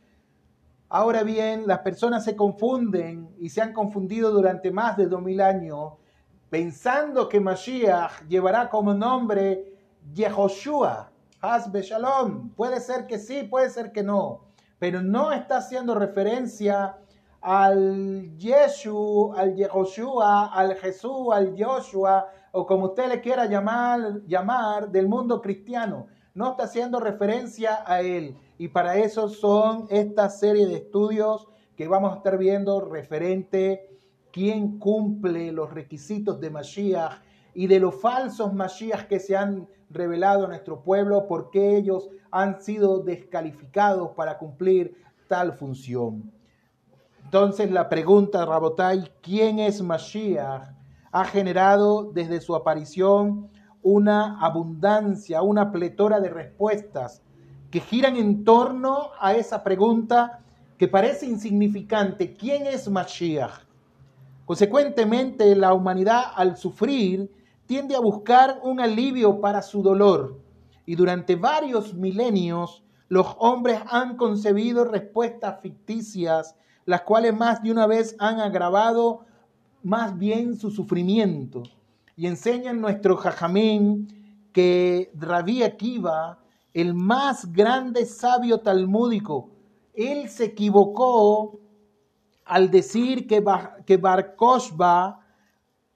Ahora 0.90 1.22
bien, 1.22 1.66
las 1.66 1.78
personas 1.78 2.24
se 2.24 2.36
confunden 2.36 3.34
y 3.38 3.48
se 3.48 3.62
han 3.62 3.72
confundido 3.72 4.32
durante 4.32 4.70
más 4.70 4.96
de 4.96 5.06
dos 5.06 5.22
mil 5.22 5.40
años 5.40 5.92
pensando 6.50 7.28
que 7.28 7.40
Mashiach 7.40 8.26
llevará 8.28 8.68
como 8.68 8.92
nombre 8.92 9.72
Yehoshua, 10.12 11.12
Hasbe 11.40 11.82
Shalom. 11.82 12.50
Puede 12.50 12.80
ser 12.80 13.06
que 13.06 13.18
sí, 13.18 13.44
puede 13.44 13.70
ser 13.70 13.92
que 13.92 14.02
no, 14.02 14.48
pero 14.78 15.00
no 15.00 15.32
está 15.32 15.58
haciendo 15.58 15.94
referencia 15.94 16.98
al 17.40 18.36
Yeshu, 18.36 19.32
al 19.34 19.54
Yehoshua, 19.54 20.52
al 20.52 20.74
Jesús, 20.74 21.28
al 21.32 21.54
Joshua, 21.56 22.26
o 22.52 22.66
como 22.66 22.86
usted 22.86 23.08
le 23.08 23.20
quiera 23.20 23.46
llamar, 23.46 24.22
llamar 24.26 24.90
del 24.90 25.08
mundo 25.08 25.40
cristiano. 25.40 26.08
No 26.34 26.50
está 26.50 26.64
haciendo 26.64 27.00
referencia 27.00 27.84
a 27.86 28.00
él. 28.00 28.36
Y 28.60 28.68
para 28.68 28.98
eso 28.98 29.30
son 29.30 29.86
esta 29.88 30.28
serie 30.28 30.66
de 30.66 30.74
estudios 30.74 31.48
que 31.76 31.88
vamos 31.88 32.12
a 32.12 32.16
estar 32.16 32.36
viendo 32.36 32.82
referente 32.82 33.88
quién 34.34 34.78
cumple 34.78 35.50
los 35.50 35.72
requisitos 35.72 36.38
de 36.40 36.50
Mashiach 36.50 37.22
y 37.54 37.68
de 37.68 37.80
los 37.80 37.94
falsos 38.02 38.52
Mashiach 38.52 39.06
que 39.06 39.18
se 39.18 39.34
han 39.34 39.66
revelado 39.88 40.44
a 40.44 40.48
nuestro 40.48 40.82
pueblo, 40.82 41.26
porque 41.26 41.74
ellos 41.78 42.10
han 42.30 42.60
sido 42.60 42.98
descalificados 42.98 44.10
para 44.10 44.36
cumplir 44.36 44.94
tal 45.26 45.54
función. 45.54 46.30
Entonces 47.24 47.70
la 47.70 47.88
pregunta, 47.88 48.44
Rabotai, 48.44 49.10
¿quién 49.22 49.58
es 49.58 49.80
Mashiach? 49.80 50.68
Ha 51.12 51.24
generado 51.24 52.12
desde 52.12 52.42
su 52.42 52.54
aparición 52.54 53.48
una 53.82 54.38
abundancia, 54.38 55.40
una 55.40 55.72
pletora 55.72 56.20
de 56.20 56.28
respuestas 56.28 57.22
que 57.70 57.80
giran 57.80 58.16
en 58.16 58.44
torno 58.44 59.10
a 59.20 59.34
esa 59.34 59.62
pregunta 59.62 60.40
que 60.76 60.88
parece 60.88 61.26
insignificante. 61.26 62.34
¿Quién 62.34 62.66
es 62.66 62.88
Mashiach? 62.88 63.64
Consecuentemente, 64.44 65.54
la 65.54 65.74
humanidad 65.74 66.24
al 66.34 66.56
sufrir 66.56 67.30
tiende 67.66 67.94
a 67.94 68.00
buscar 68.00 68.60
un 68.64 68.80
alivio 68.80 69.40
para 69.40 69.62
su 69.62 69.82
dolor 69.82 70.40
y 70.84 70.96
durante 70.96 71.36
varios 71.36 71.94
milenios 71.94 72.82
los 73.08 73.36
hombres 73.38 73.80
han 73.88 74.16
concebido 74.16 74.84
respuestas 74.84 75.60
ficticias, 75.60 76.56
las 76.84 77.02
cuales 77.02 77.36
más 77.36 77.62
de 77.62 77.70
una 77.70 77.86
vez 77.86 78.16
han 78.18 78.40
agravado 78.40 79.26
más 79.82 80.18
bien 80.18 80.56
su 80.56 80.70
sufrimiento. 80.70 81.62
Y 82.16 82.26
enseñan 82.26 82.80
nuestro 82.80 83.16
jajamín 83.16 84.08
que 84.52 85.12
Rabí 85.14 85.62
Akiva, 85.62 86.40
el 86.74 86.94
más 86.94 87.52
grande 87.52 88.06
sabio 88.06 88.58
talmúdico, 88.58 89.50
él 89.94 90.28
se 90.28 90.44
equivocó 90.46 91.60
al 92.44 92.70
decir 92.70 93.26
que, 93.26 93.40
Bar 93.40 94.34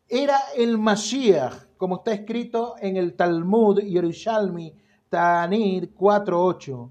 era 0.08 0.38
el 0.56 0.78
Mashiach, 0.78 1.54
como 1.76 1.96
está 1.96 2.12
escrito 2.12 2.74
en 2.80 2.96
el 2.96 3.14
Talmud 3.14 3.80
Yerushalmi 3.80 4.72
Ta'anit 5.08 5.94
4.8. 5.96 6.90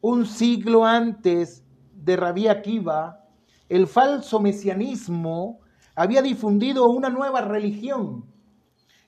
Un 0.00 0.26
siglo 0.26 0.84
antes 0.84 1.64
de 1.94 2.16
Rabí 2.16 2.48
Akiva, 2.48 3.24
el 3.68 3.86
falso 3.86 4.40
mesianismo 4.40 5.60
había 5.94 6.20
difundido 6.20 6.88
una 6.90 7.08
nueva 7.08 7.40
religión. 7.40 8.24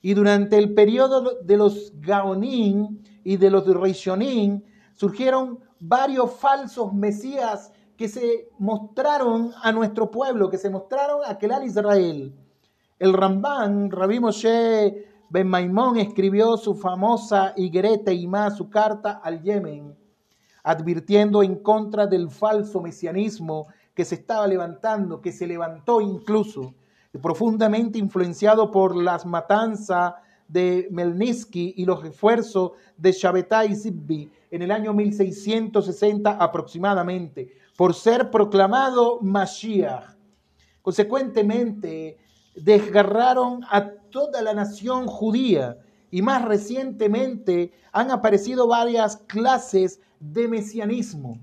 Y 0.01 0.13
durante 0.13 0.57
el 0.57 0.73
periodo 0.73 1.41
de 1.43 1.57
los 1.57 1.93
Gaonim 1.99 3.03
y 3.27 3.35
de 3.35 3.49
los 3.49 3.67
Rishonim 3.67 4.61
surgieron 4.93 5.59
varios 5.81 6.31
falsos 6.31 6.93
mesías 6.93 7.73
que 7.97 8.07
se 8.07 8.47
mostraron 8.57 9.51
a 9.61 9.73
nuestro 9.73 10.09
pueblo, 10.09 10.49
que 10.49 10.57
se 10.57 10.69
mostraron 10.69 11.19
a 11.27 11.37
Kelal 11.37 11.65
Israel. 11.65 12.33
El 12.97 13.11
Ramban, 13.11 13.91
Rabbi 13.91 14.21
Moshe 14.21 15.09
Ben 15.29 15.45
Maimón, 15.45 15.97
escribió 15.97 16.55
su 16.55 16.73
famosa 16.73 17.51
Igrete 17.57 18.13
Imá, 18.13 18.49
su 18.49 18.69
carta 18.69 19.19
al 19.21 19.41
Yemen, 19.41 19.93
advirtiendo 20.63 21.43
en 21.43 21.57
contra 21.57 22.07
del 22.07 22.29
falso 22.29 22.79
mesianismo 22.79 23.67
que 23.93 24.05
se 24.05 24.15
estaba 24.15 24.47
levantando, 24.47 25.19
que 25.19 25.33
se 25.33 25.47
levantó 25.47 25.99
incluso, 25.99 26.75
profundamente 27.21 27.99
influenciado 27.99 28.71
por 28.71 28.95
las 28.95 29.25
matanzas 29.25 30.13
de 30.47 30.87
Melnitsky 30.91 31.73
y 31.77 31.85
los 31.85 32.03
esfuerzos 32.05 32.71
de 32.97 33.11
Shabbatai 33.11 33.75
Zibbi 33.75 34.31
en 34.49 34.61
el 34.61 34.71
año 34.71 34.93
1660 34.93 36.31
aproximadamente, 36.31 37.51
por 37.75 37.93
ser 37.93 38.31
proclamado 38.31 39.19
Mashiach. 39.21 40.15
Consecuentemente, 40.81 42.17
desgarraron 42.55 43.61
a 43.69 43.91
toda 44.09 44.41
la 44.41 44.53
nación 44.53 45.05
judía 45.05 45.77
y 46.09 46.21
más 46.21 46.43
recientemente 46.45 47.73
han 47.91 48.11
aparecido 48.11 48.67
varias 48.67 49.17
clases 49.17 49.99
de 50.19 50.47
mesianismo. 50.47 51.39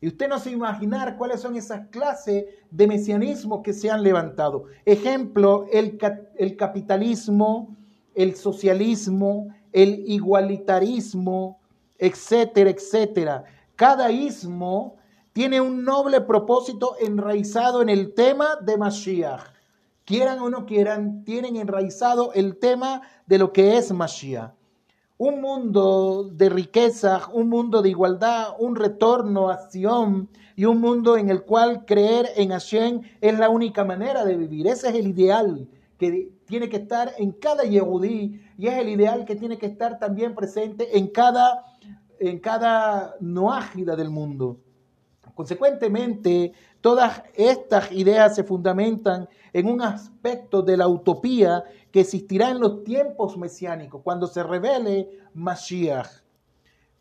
Y 0.00 0.08
usted 0.08 0.28
no 0.28 0.38
se 0.38 0.50
imaginar 0.50 1.16
cuáles 1.16 1.40
son 1.40 1.56
esas 1.56 1.88
clases 1.88 2.44
de 2.70 2.86
mesianismo 2.88 3.62
que 3.62 3.72
se 3.72 3.88
han 3.88 4.02
levantado. 4.02 4.64
Ejemplo, 4.84 5.66
el, 5.72 5.96
el 6.36 6.56
capitalismo, 6.56 7.76
el 8.14 8.36
socialismo, 8.36 9.48
el 9.72 10.04
igualitarismo, 10.06 11.60
etcétera, 11.98 12.70
etcétera. 12.70 13.44
Cada 13.76 14.10
ismo 14.10 14.96
tiene 15.32 15.60
un 15.60 15.84
noble 15.84 16.20
propósito 16.20 16.96
enraizado 17.00 17.80
en 17.80 17.88
el 17.88 18.14
tema 18.14 18.56
de 18.60 18.76
Mashiach. 18.76 19.40
Quieran 20.04 20.40
o 20.40 20.50
no 20.50 20.66
quieran, 20.66 21.24
tienen 21.24 21.56
enraizado 21.56 22.32
el 22.34 22.58
tema 22.58 23.02
de 23.26 23.38
lo 23.38 23.52
que 23.52 23.76
es 23.76 23.92
Mashiach. 23.92 24.52
Un 25.16 25.40
mundo 25.40 26.28
de 26.32 26.48
riqueza, 26.48 27.28
un 27.32 27.48
mundo 27.48 27.80
de 27.80 27.90
igualdad, 27.90 28.56
un 28.58 28.74
retorno 28.74 29.48
a 29.48 29.70
Sion 29.70 30.28
y 30.56 30.64
un 30.64 30.80
mundo 30.80 31.16
en 31.16 31.30
el 31.30 31.44
cual 31.44 31.84
creer 31.86 32.28
en 32.36 32.50
Hashem 32.50 33.02
es 33.20 33.38
la 33.38 33.48
única 33.48 33.84
manera 33.84 34.24
de 34.24 34.36
vivir. 34.36 34.66
Ese 34.66 34.88
es 34.88 34.96
el 34.96 35.06
ideal 35.06 35.68
que 36.02 36.32
tiene 36.46 36.68
que 36.68 36.78
estar 36.78 37.12
en 37.18 37.30
cada 37.32 37.62
Yehudí 37.62 38.40
y 38.58 38.66
es 38.66 38.74
el 38.74 38.88
ideal 38.88 39.24
que 39.24 39.36
tiene 39.36 39.56
que 39.56 39.66
estar 39.66 39.98
también 40.00 40.34
presente 40.34 40.98
en 40.98 41.08
cada, 41.08 41.64
en 42.18 42.40
cada 42.40 43.14
noágida 43.20 43.94
del 43.94 44.10
mundo. 44.10 44.58
Consecuentemente, 45.34 46.52
todas 46.80 47.22
estas 47.34 47.92
ideas 47.92 48.34
se 48.34 48.42
fundamentan 48.42 49.28
en 49.52 49.68
un 49.68 49.80
aspecto 49.80 50.62
de 50.62 50.76
la 50.76 50.88
utopía 50.88 51.64
que 51.92 52.00
existirá 52.00 52.50
en 52.50 52.58
los 52.58 52.82
tiempos 52.82 53.36
mesiánicos, 53.36 54.02
cuando 54.02 54.26
se 54.26 54.42
revele 54.42 55.08
Mashiach. 55.34 56.08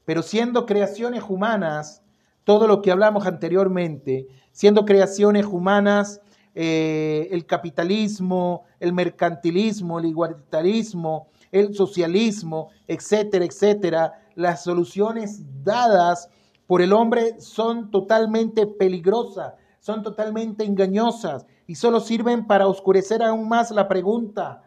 Pero 0.05 0.21
siendo 0.21 0.65
creaciones 0.65 1.23
humanas, 1.27 2.03
todo 2.43 2.67
lo 2.67 2.81
que 2.81 2.91
hablamos 2.91 3.25
anteriormente, 3.25 4.27
siendo 4.51 4.85
creaciones 4.85 5.45
humanas, 5.45 6.21
eh, 6.53 7.29
el 7.31 7.45
capitalismo, 7.45 8.63
el 8.79 8.93
mercantilismo, 8.93 9.99
el 9.99 10.05
igualitarismo, 10.05 11.27
el 11.51 11.73
socialismo, 11.73 12.69
etcétera, 12.87 13.45
etcétera, 13.45 14.21
las 14.35 14.63
soluciones 14.63 15.41
dadas 15.63 16.29
por 16.67 16.81
el 16.81 16.93
hombre 16.93 17.39
son 17.39 17.91
totalmente 17.91 18.65
peligrosas, 18.65 19.53
son 19.79 20.03
totalmente 20.03 20.63
engañosas 20.63 21.45
y 21.67 21.75
solo 21.75 21.99
sirven 21.99 22.47
para 22.47 22.67
oscurecer 22.67 23.23
aún 23.23 23.47
más 23.47 23.71
la 23.71 23.87
pregunta. 23.87 24.63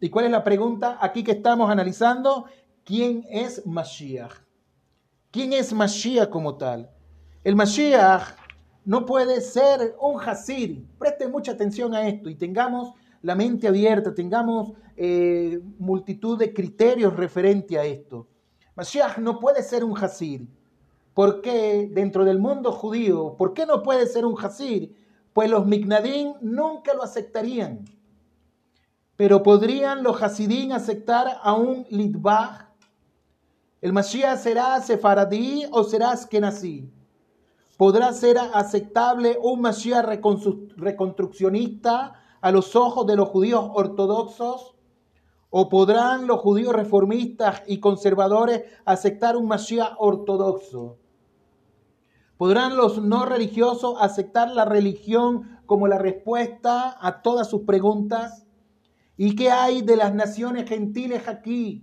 ¿Y 0.00 0.08
cuál 0.08 0.26
es 0.26 0.30
la 0.30 0.44
pregunta 0.44 0.98
aquí 1.00 1.22
que 1.22 1.32
estamos 1.32 1.70
analizando? 1.70 2.46
¿Quién 2.84 3.26
es 3.30 3.66
Mashiach? 3.66 4.32
¿Quién 5.30 5.52
es 5.52 5.72
Mashiach 5.72 6.28
como 6.28 6.56
tal? 6.56 6.90
El 7.44 7.54
Mashiach 7.54 8.39
no 8.90 9.06
puede 9.06 9.40
ser 9.40 9.94
un 10.00 10.20
Hasid. 10.20 10.82
Presten 10.98 11.30
mucha 11.30 11.52
atención 11.52 11.94
a 11.94 12.08
esto 12.08 12.28
y 12.28 12.34
tengamos 12.34 12.94
la 13.22 13.36
mente 13.36 13.68
abierta, 13.68 14.12
tengamos 14.12 14.72
eh, 14.96 15.60
multitud 15.78 16.36
de 16.36 16.52
criterios 16.52 17.14
referente 17.14 17.78
a 17.78 17.84
esto. 17.84 18.26
Mashiach 18.74 19.18
no 19.18 19.38
puede 19.38 19.62
ser 19.62 19.84
un 19.84 19.96
Hasid. 19.96 20.42
¿Por 21.14 21.40
qué 21.40 21.88
dentro 21.92 22.24
del 22.24 22.40
mundo 22.40 22.72
judío, 22.72 23.36
por 23.38 23.54
qué 23.54 23.64
no 23.64 23.80
puede 23.84 24.08
ser 24.08 24.24
un 24.24 24.34
Hasir? 24.44 24.92
Pues 25.32 25.48
los 25.48 25.64
Mignadim 25.66 26.32
nunca 26.40 26.92
lo 26.92 27.04
aceptarían. 27.04 27.84
Pero 29.14 29.44
¿podrían 29.44 30.02
los 30.02 30.20
Hasidim 30.20 30.72
aceptar 30.72 31.38
a 31.40 31.54
un 31.54 31.86
Litbach? 31.90 32.66
¿El 33.80 33.92
Mashiach 33.92 34.40
será 34.40 34.80
sefaradí 34.80 35.64
o 35.70 35.84
será 35.84 36.10
askenazí? 36.10 36.90
¿Podrá 37.80 38.12
ser 38.12 38.36
aceptable 38.36 39.38
un 39.42 39.62
Mashiach 39.62 40.04
reconstruccionista 40.04 42.12
a 42.42 42.52
los 42.52 42.76
ojos 42.76 43.06
de 43.06 43.16
los 43.16 43.30
judíos 43.30 43.70
ortodoxos? 43.72 44.76
¿O 45.48 45.70
podrán 45.70 46.26
los 46.26 46.40
judíos 46.40 46.74
reformistas 46.74 47.62
y 47.66 47.80
conservadores 47.80 48.64
aceptar 48.84 49.34
un 49.34 49.46
Mashiach 49.46 49.94
ortodoxo? 49.98 50.98
¿Podrán 52.36 52.76
los 52.76 53.02
no 53.02 53.24
religiosos 53.24 53.94
aceptar 53.98 54.50
la 54.50 54.66
religión 54.66 55.58
como 55.64 55.88
la 55.88 55.96
respuesta 55.96 56.98
a 57.00 57.22
todas 57.22 57.48
sus 57.48 57.62
preguntas? 57.62 58.44
¿Y 59.16 59.34
qué 59.34 59.50
hay 59.50 59.80
de 59.80 59.96
las 59.96 60.14
naciones 60.14 60.68
gentiles 60.68 61.26
aquí? 61.26 61.82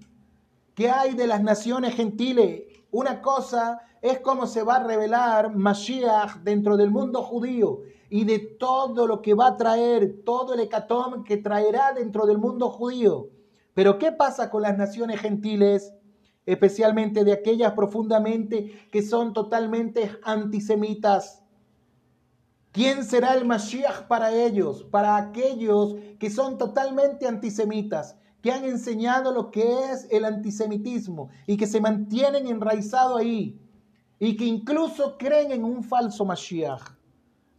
¿Qué 0.76 0.92
hay 0.92 1.16
de 1.16 1.26
las 1.26 1.42
naciones 1.42 1.96
gentiles? 1.96 2.66
Una 2.92 3.24
cosa 3.24 3.82
es 4.02 4.20
cómo 4.20 4.48
se 4.48 4.64
va 4.64 4.76
a 4.76 4.84
revelar 4.84 5.56
Mashiach 5.56 6.38
dentro 6.44 6.78
del 6.78 6.92
mundo 6.92 7.24
judío 7.24 7.82
y 8.10 8.26
de 8.26 8.40
todo 8.40 9.08
lo 9.08 9.22
que 9.22 9.34
va 9.34 9.48
a 9.48 9.58
traer, 9.58 10.24
todo 10.24 10.54
el 10.54 10.60
hecatón 10.62 11.24
que 11.24 11.38
traerá 11.38 11.94
dentro 11.94 12.26
del 12.26 12.38
mundo 12.38 12.70
judío. 12.70 13.30
Pero 13.74 13.98
¿qué 13.98 14.12
pasa 14.12 14.50
con 14.50 14.62
las 14.62 14.78
naciones 14.78 15.20
gentiles? 15.20 15.94
especialmente 16.48 17.26
de 17.26 17.34
aquellas 17.34 17.74
profundamente 17.74 18.88
que 18.90 19.04
son 19.04 19.34
totalmente 19.34 20.10
antisemitas. 20.24 21.44
¿Quién 22.72 23.04
será 23.04 23.36
el 23.36 23.46
Mashiach 23.46 24.08
para 24.08 24.32
ellos? 24.32 24.84
Para 24.86 25.18
aquellos 25.18 25.96
que 26.20 26.30
son 26.30 26.58
totalmente 26.58 27.28
antisemitas, 27.28 28.16
que 28.42 28.52
han 28.52 28.64
enseñado 28.64 29.34
lo 29.34 29.52
que 29.52 29.92
es 29.92 30.08
el 30.10 30.24
antisemitismo 30.24 31.30
y 31.46 31.58
que 31.58 31.68
se 31.68 31.82
mantienen 31.82 32.48
enraizados 32.48 33.20
ahí 33.20 33.60
y 34.20 34.36
que 34.36 34.46
incluso 34.46 35.18
creen 35.18 35.52
en 35.52 35.64
un 35.64 35.84
falso 35.84 36.26
Mashiach. 36.26 36.82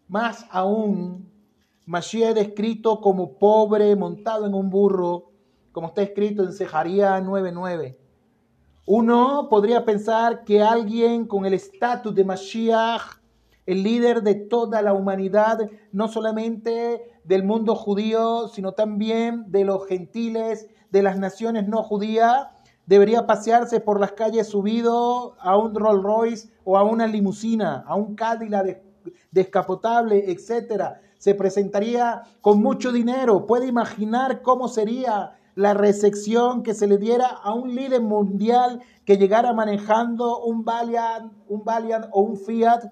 Más 0.08 0.46
aún, 0.50 1.30
Mashiach 1.86 2.34
descrito 2.34 3.00
como 3.00 3.38
pobre 3.38 3.94
montado 3.94 4.46
en 4.46 4.54
un 4.54 4.70
burro, 4.70 5.30
como 5.72 5.88
está 5.88 6.02
escrito 6.02 6.42
en 6.42 6.52
Sejaría 6.52 7.20
9.9. 7.20 7.96
Uno 8.86 9.48
podría 9.50 9.84
pensar 9.84 10.44
que 10.44 10.62
alguien 10.62 11.26
con 11.26 11.44
el 11.44 11.54
estatus 11.54 12.14
de 12.14 12.24
Mashiach, 12.24 13.20
el 13.66 13.82
líder 13.82 14.22
de 14.22 14.34
toda 14.34 14.80
la 14.80 14.94
humanidad, 14.94 15.70
no 15.92 16.08
solamente 16.08 17.20
del 17.22 17.44
mundo 17.44 17.74
judío, 17.74 18.48
sino 18.48 18.72
también 18.72 19.44
de 19.52 19.66
los 19.66 19.86
gentiles, 19.86 20.68
de 20.90 21.02
las 21.02 21.18
naciones 21.18 21.68
no 21.68 21.82
judías, 21.82 22.48
debería 22.88 23.26
pasearse 23.26 23.80
por 23.80 24.00
las 24.00 24.12
calles 24.12 24.46
subido 24.46 25.34
a 25.40 25.58
un 25.58 25.74
Rolls 25.74 26.02
Royce 26.02 26.48
o 26.64 26.78
a 26.78 26.84
una 26.84 27.06
limusina, 27.06 27.84
a 27.86 27.94
un 27.94 28.14
Cadillac 28.14 28.80
descapotable, 29.30 30.30
etc. 30.30 30.96
Se 31.18 31.34
presentaría 31.34 32.22
con 32.40 32.62
mucho 32.62 32.90
dinero. 32.90 33.46
Puede 33.46 33.66
imaginar 33.66 34.40
cómo 34.40 34.68
sería 34.68 35.36
la 35.54 35.74
recepción 35.74 36.62
que 36.62 36.72
se 36.72 36.86
le 36.86 36.96
diera 36.96 37.26
a 37.26 37.52
un 37.52 37.74
líder 37.74 38.00
mundial 38.00 38.80
que 39.04 39.18
llegara 39.18 39.52
manejando 39.52 40.42
un 40.44 40.64
Valiant, 40.64 41.30
un 41.46 41.64
Valiant 41.64 42.06
o 42.10 42.22
un 42.22 42.38
Fiat 42.38 42.90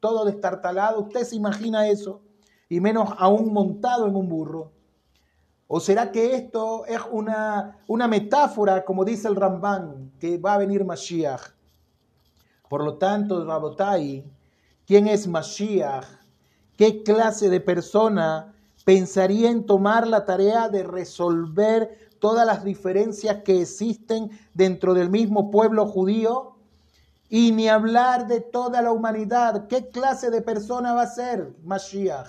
todo 0.00 0.24
destartalado. 0.24 1.02
¿Usted 1.02 1.22
se 1.22 1.36
imagina 1.36 1.86
eso? 1.88 2.22
Y 2.70 2.80
menos 2.80 3.10
aún 3.18 3.52
montado 3.52 4.06
en 4.06 4.16
un 4.16 4.26
burro. 4.26 4.73
¿O 5.66 5.80
será 5.80 6.12
que 6.12 6.34
esto 6.34 6.84
es 6.86 7.00
una, 7.10 7.78
una 7.88 8.06
metáfora, 8.06 8.84
como 8.84 9.04
dice 9.04 9.28
el 9.28 9.36
Ramban, 9.36 10.12
que 10.20 10.36
va 10.36 10.54
a 10.54 10.58
venir 10.58 10.84
Mashiach? 10.84 11.40
Por 12.68 12.84
lo 12.84 12.98
tanto, 12.98 13.44
Rabotai, 13.44 14.24
¿quién 14.86 15.08
es 15.08 15.26
Mashiach? 15.26 16.04
¿Qué 16.76 17.02
clase 17.02 17.48
de 17.48 17.60
persona 17.60 18.54
pensaría 18.84 19.50
en 19.50 19.64
tomar 19.64 20.06
la 20.06 20.26
tarea 20.26 20.68
de 20.68 20.82
resolver 20.82 22.10
todas 22.18 22.46
las 22.46 22.64
diferencias 22.64 23.42
que 23.42 23.62
existen 23.62 24.30
dentro 24.52 24.92
del 24.92 25.08
mismo 25.08 25.50
pueblo 25.50 25.86
judío? 25.86 26.56
Y 27.30 27.52
ni 27.52 27.68
hablar 27.68 28.26
de 28.26 28.40
toda 28.40 28.82
la 28.82 28.92
humanidad. 28.92 29.66
¿Qué 29.66 29.88
clase 29.88 30.30
de 30.30 30.42
persona 30.42 30.92
va 30.92 31.02
a 31.02 31.06
ser 31.06 31.54
Mashiach? 31.64 32.28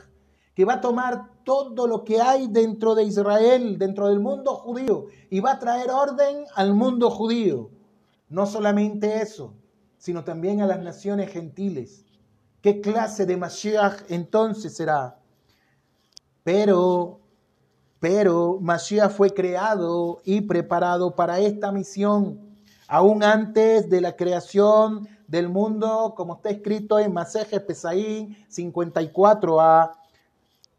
Que 0.55 0.63
va 0.63 0.75
a 0.75 0.81
tomar 0.81 1.34
todo 1.45 1.87
lo 1.87 2.03
que 2.03 2.19
hay 2.19 2.47
dentro 2.47 2.95
de 2.95 3.03
Israel, 3.03 3.77
dentro 3.77 4.09
del 4.09 4.19
mundo 4.19 4.55
judío, 4.55 5.05
y 5.29 5.39
va 5.39 5.53
a 5.53 5.59
traer 5.59 5.89
orden 5.91 6.43
al 6.55 6.73
mundo 6.73 7.09
judío. 7.09 7.69
No 8.27 8.45
solamente 8.45 9.21
eso, 9.21 9.53
sino 9.97 10.25
también 10.25 10.61
a 10.61 10.67
las 10.67 10.81
naciones 10.81 11.31
gentiles. 11.31 12.03
¿Qué 12.61 12.81
clase 12.81 13.25
de 13.25 13.37
Mashiach 13.37 14.09
entonces 14.09 14.75
será? 14.75 15.19
Pero, 16.43 17.19
pero 17.99 18.57
Mashiach 18.59 19.11
fue 19.11 19.29
creado 19.29 20.21
y 20.25 20.41
preparado 20.41 21.15
para 21.15 21.39
esta 21.39 21.71
misión, 21.71 22.39
aún 22.87 23.23
antes 23.23 23.89
de 23.89 24.01
la 24.01 24.15
creación 24.15 25.07
del 25.27 25.49
mundo, 25.49 26.13
como 26.15 26.35
está 26.35 26.49
escrito 26.49 26.99
en 26.99 27.13
Maseje 27.13 27.59
Pesaín 27.59 28.35
54a. 28.49 29.91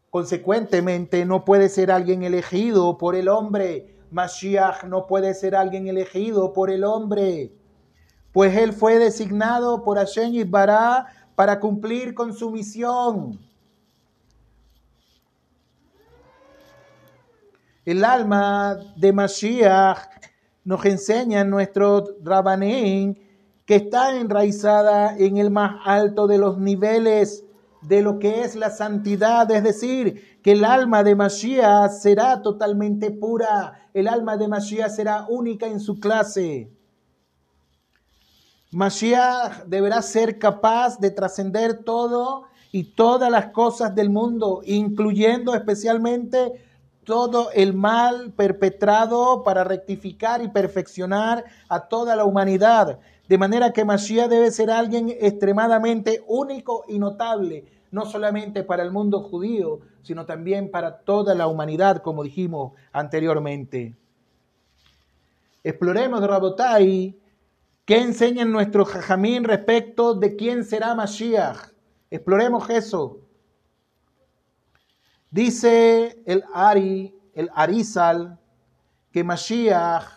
Consecuentemente, 0.09 1.25
no 1.25 1.43
puede 1.45 1.69
ser 1.69 1.91
alguien 1.91 2.23
elegido 2.23 2.97
por 2.97 3.15
el 3.15 3.27
hombre. 3.27 3.97
Mashiach 4.11 4.83
no 4.85 5.07
puede 5.07 5.33
ser 5.33 5.55
alguien 5.55 5.87
elegido 5.87 6.53
por 6.53 6.69
el 6.69 6.83
hombre, 6.83 7.51
pues 8.31 8.55
él 8.55 8.73
fue 8.73 8.99
designado 8.99 9.83
por 9.83 9.97
Hashem 9.97 10.33
y 10.33 10.43
Bará 10.43 11.07
para 11.35 11.59
cumplir 11.59 12.13
con 12.13 12.33
su 12.33 12.51
misión. 12.51 13.39
El 17.85 18.03
alma 18.03 18.77
de 18.95 19.13
Mashiach 19.13 19.97
nos 20.63 20.85
enseña 20.85 21.41
en 21.41 21.49
nuestro 21.49 22.05
Rabanín 22.21 23.17
que 23.65 23.75
está 23.75 24.17
enraizada 24.17 25.17
en 25.17 25.37
el 25.37 25.49
más 25.49 25.81
alto 25.85 26.27
de 26.27 26.37
los 26.37 26.57
niveles 26.57 27.45
de 27.81 28.01
lo 28.01 28.19
que 28.19 28.41
es 28.41 28.55
la 28.55 28.69
santidad, 28.69 29.49
es 29.51 29.63
decir, 29.63 30.39
que 30.41 30.53
el 30.53 30.65
alma 30.65 31.03
de 31.03 31.15
Mashiach 31.15 31.91
será 31.91 32.41
totalmente 32.41 33.11
pura, 33.11 33.89
el 33.93 34.07
alma 34.07 34.37
de 34.37 34.47
Mashiach 34.47 34.91
será 34.91 35.25
única 35.29 35.67
en 35.67 35.79
su 35.79 35.99
clase. 35.99 36.71
Mashiach 38.71 39.65
deberá 39.65 40.01
ser 40.01 40.39
capaz 40.39 40.99
de 40.99 41.11
trascender 41.11 41.83
todo 41.83 42.45
y 42.71 42.83
todas 42.95 43.31
las 43.31 43.47
cosas 43.47 43.95
del 43.95 44.09
mundo, 44.09 44.61
incluyendo 44.65 45.55
especialmente 45.55 46.63
todo 47.05 47.51
el 47.53 47.73
mal 47.73 48.33
perpetrado 48.33 49.41
para 49.43 49.63
rectificar 49.63 50.41
y 50.43 50.49
perfeccionar 50.49 51.45
a 51.69 51.87
toda 51.87 52.17
la 52.17 52.25
humanidad. 52.25 52.99
De 53.27 53.37
manera 53.37 53.73
que 53.73 53.83
Mashiach 53.83 54.29
debe 54.29 54.51
ser 54.51 54.71
alguien 54.71 55.09
extremadamente 55.09 56.23
único 56.27 56.85
y 56.87 56.97
notable, 56.97 57.65
no 57.91 58.05
solamente 58.05 58.63
para 58.63 58.83
el 58.83 58.91
mundo 58.91 59.21
judío, 59.21 59.79
sino 60.01 60.25
también 60.25 60.71
para 60.71 60.99
toda 60.99 61.35
la 61.35 61.47
humanidad, 61.47 62.01
como 62.01 62.23
dijimos 62.23 62.73
anteriormente. 62.93 63.95
Exploremos, 65.63 66.25
Rabotai, 66.25 67.17
qué 67.83 67.97
enseñan 67.97 68.51
nuestros 68.51 68.87
jajamín 68.87 69.43
respecto 69.43 70.13
de 70.13 70.35
quién 70.37 70.63
será 70.63 70.95
Mashiach. 70.95 71.71
Exploremos 72.09 72.69
eso. 72.69 73.19
Dice 75.29 76.21
el 76.25 76.43
Ari, 76.53 77.13
el 77.33 77.49
Arizal, 77.53 78.39
que 79.11 79.25
Mashiach, 79.25 80.16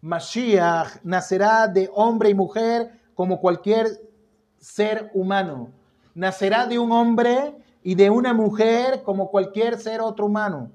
Mashiach 0.00 1.00
nacerá 1.02 1.68
de 1.68 1.90
hombre 1.92 2.30
y 2.30 2.34
mujer 2.34 3.00
como 3.14 3.40
cualquier 3.40 3.86
ser 4.58 5.10
humano. 5.14 5.70
Nacerá 6.14 6.66
de 6.66 6.78
un 6.78 6.92
hombre 6.92 7.56
y 7.82 7.94
de 7.94 8.10
una 8.10 8.34
mujer 8.34 9.02
como 9.02 9.30
cualquier 9.30 9.78
ser 9.78 10.00
otro 10.00 10.26
humano. 10.26 10.70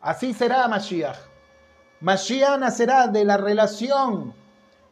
Así 0.00 0.32
será 0.32 0.66
Mashiach. 0.68 1.18
Mashiach 2.00 2.58
nacerá 2.58 3.06
de 3.06 3.24
la 3.24 3.36
relación, 3.36 4.32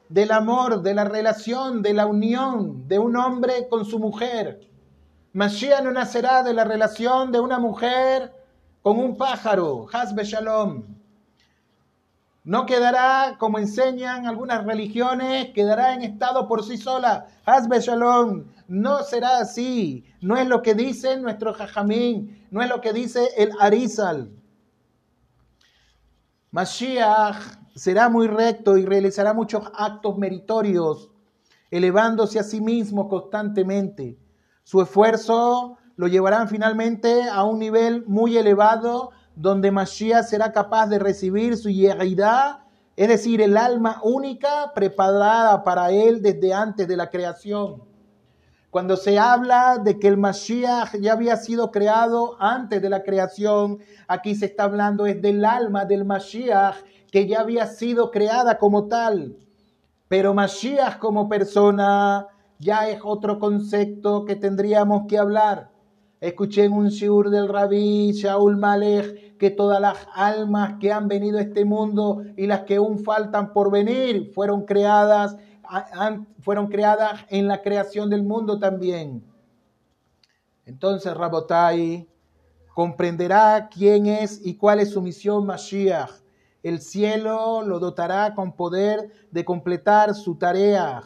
del 0.09 0.31
amor, 0.31 0.83
de 0.83 0.95
la 0.95 1.05
relación, 1.05 1.83
de 1.83 1.95
la 1.95 2.07
unión 2.07 2.87
de 2.87 2.99
un 2.99 3.17
hombre 3.17 3.69
con 3.69 3.85
su 3.85 3.99
mujer. 3.99 4.69
Mashiach 5.33 5.83
no 5.83 5.93
nacerá 5.93 6.43
de 6.43 6.55
la 6.55 6.65
relación 6.65 7.33
de 7.33 7.41
una 7.41 7.59
mujer 7.59 8.33
con 8.83 8.99
un 8.99 9.17
pájaro, 9.17 9.87
Hasbe 9.93 10.25
Shalom. 10.25 10.98
No 12.49 12.65
quedará, 12.65 13.37
como 13.39 13.59
enseñan 13.59 14.27
algunas 14.27 14.65
religiones, 14.65 15.51
quedará 15.53 15.93
en 15.93 16.01
estado 16.01 16.49
por 16.49 16.65
sí 16.65 16.79
sola. 16.79 17.27
Hasbe 17.45 17.79
Shalom. 17.79 18.45
No 18.69 19.03
será 19.03 19.41
así. 19.41 20.07
No 20.23 20.35
es 20.35 20.49
lo 20.49 20.63
que 20.63 20.73
dice 20.73 21.19
nuestro 21.19 21.53
Jajamín. 21.53 22.47
No 22.51 22.63
es 22.63 22.71
lo 22.71 22.81
que 22.81 22.95
dice 22.95 23.29
el 23.37 23.51
Arizal. 23.61 24.31
Mashiach 26.51 27.37
será 27.75 28.09
muy 28.09 28.29
recto 28.29 28.79
y 28.79 28.87
realizará 28.87 29.35
muchos 29.35 29.71
actos 29.75 30.17
meritorios, 30.17 31.11
elevándose 31.71 32.39
a 32.39 32.45
sí 32.45 32.63
mismo 32.63 33.11
constantemente. 33.11 34.17
Su 34.65 34.81
esfuerzo 34.81 35.77
lo 35.97 36.07
llevarán 36.07 36.49
finalmente 36.49 37.29
a 37.29 37.45
un 37.45 37.59
nivel 37.59 38.07
muy 38.07 38.39
elevado 38.39 39.11
donde 39.39 39.71
Mashiach 39.71 40.25
será 40.25 40.51
capaz 40.51 40.89
de 40.89 40.99
recibir 40.99 41.57
su 41.57 41.71
yeridá, 41.71 42.65
es 42.97 43.09
decir, 43.09 43.41
el 43.41 43.57
alma 43.57 44.01
única 44.03 44.73
preparada 44.75 45.63
para 45.63 45.93
él 45.93 46.21
desde 46.21 46.53
antes 46.53 46.89
de 46.89 46.97
la 46.97 47.09
creación. 47.09 47.85
Cuando 48.71 48.97
se 48.97 49.17
habla 49.17 49.79
de 49.79 50.01
que 50.01 50.09
el 50.09 50.17
Mashiach 50.17 50.97
ya 51.01 51.13
había 51.13 51.37
sido 51.37 51.71
creado 51.71 52.37
antes 52.41 52.83
de 52.83 52.91
la 52.91 53.05
creación, 53.05 53.79
aquí 54.09 54.35
se 54.35 54.47
está 54.47 54.65
hablando 54.65 55.07
es 55.07 55.23
del 55.23 55.45
alma 55.45 55.85
del 55.85 56.05
Mashiach 56.05 56.75
que 57.13 57.29
ya 57.29 57.41
había 57.41 57.67
sido 57.67 58.11
creada 58.11 58.59
como 58.59 58.89
tal. 58.89 59.37
Pero 60.09 60.35
Mashiach 60.35 60.99
como 60.99 61.29
persona 61.29 62.27
ya 62.59 62.89
es 62.89 63.01
otro 63.05 63.39
concepto 63.39 64.25
que 64.25 64.35
tendríamos 64.35 65.07
que 65.09 65.17
hablar. 65.17 65.71
Escuché 66.21 66.65
en 66.65 66.73
un 66.73 66.89
shiur 66.89 67.31
del 67.31 67.49
rabí 67.49 68.11
Shaul 68.13 68.57
Malek 68.57 69.28
que 69.39 69.51
todas 69.51 69.81
las 69.81 70.07
almas 70.15 70.75
que 70.81 70.93
han 70.93 71.09
venido 71.09 71.39
a 71.39 71.43
este 71.43 71.65
mundo 71.65 72.23
y 72.37 72.47
las 72.47 72.63
que 72.63 72.77
aún 72.77 72.99
faltan 72.99 73.53
por 73.53 73.71
venir 73.71 74.33
fueron 74.35 74.65
creadas, 74.65 75.37
fueron 76.41 76.69
creadas 76.69 77.25
en 77.29 77.49
la 77.49 77.63
creación 77.63 78.11
del 78.11 78.23
mundo 78.23 78.59
también. 78.59 79.25
Entonces 80.67 81.15
Rabotai 81.15 82.09
comprenderá 82.75 83.69
quién 83.73 84.07
es 84.07 84.45
y 84.45 84.57
cuál 84.57 84.81
es 84.81 84.91
su 84.91 85.01
misión 85.01 85.47
Mashiach. 85.47 86.11
El 86.63 86.81
cielo 86.81 87.63
lo 87.63 87.79
dotará 87.79 88.35
con 88.35 88.53
poder 88.53 89.11
de 89.31 89.45
completar 89.45 90.15
su 90.15 90.35
tarea 90.37 91.05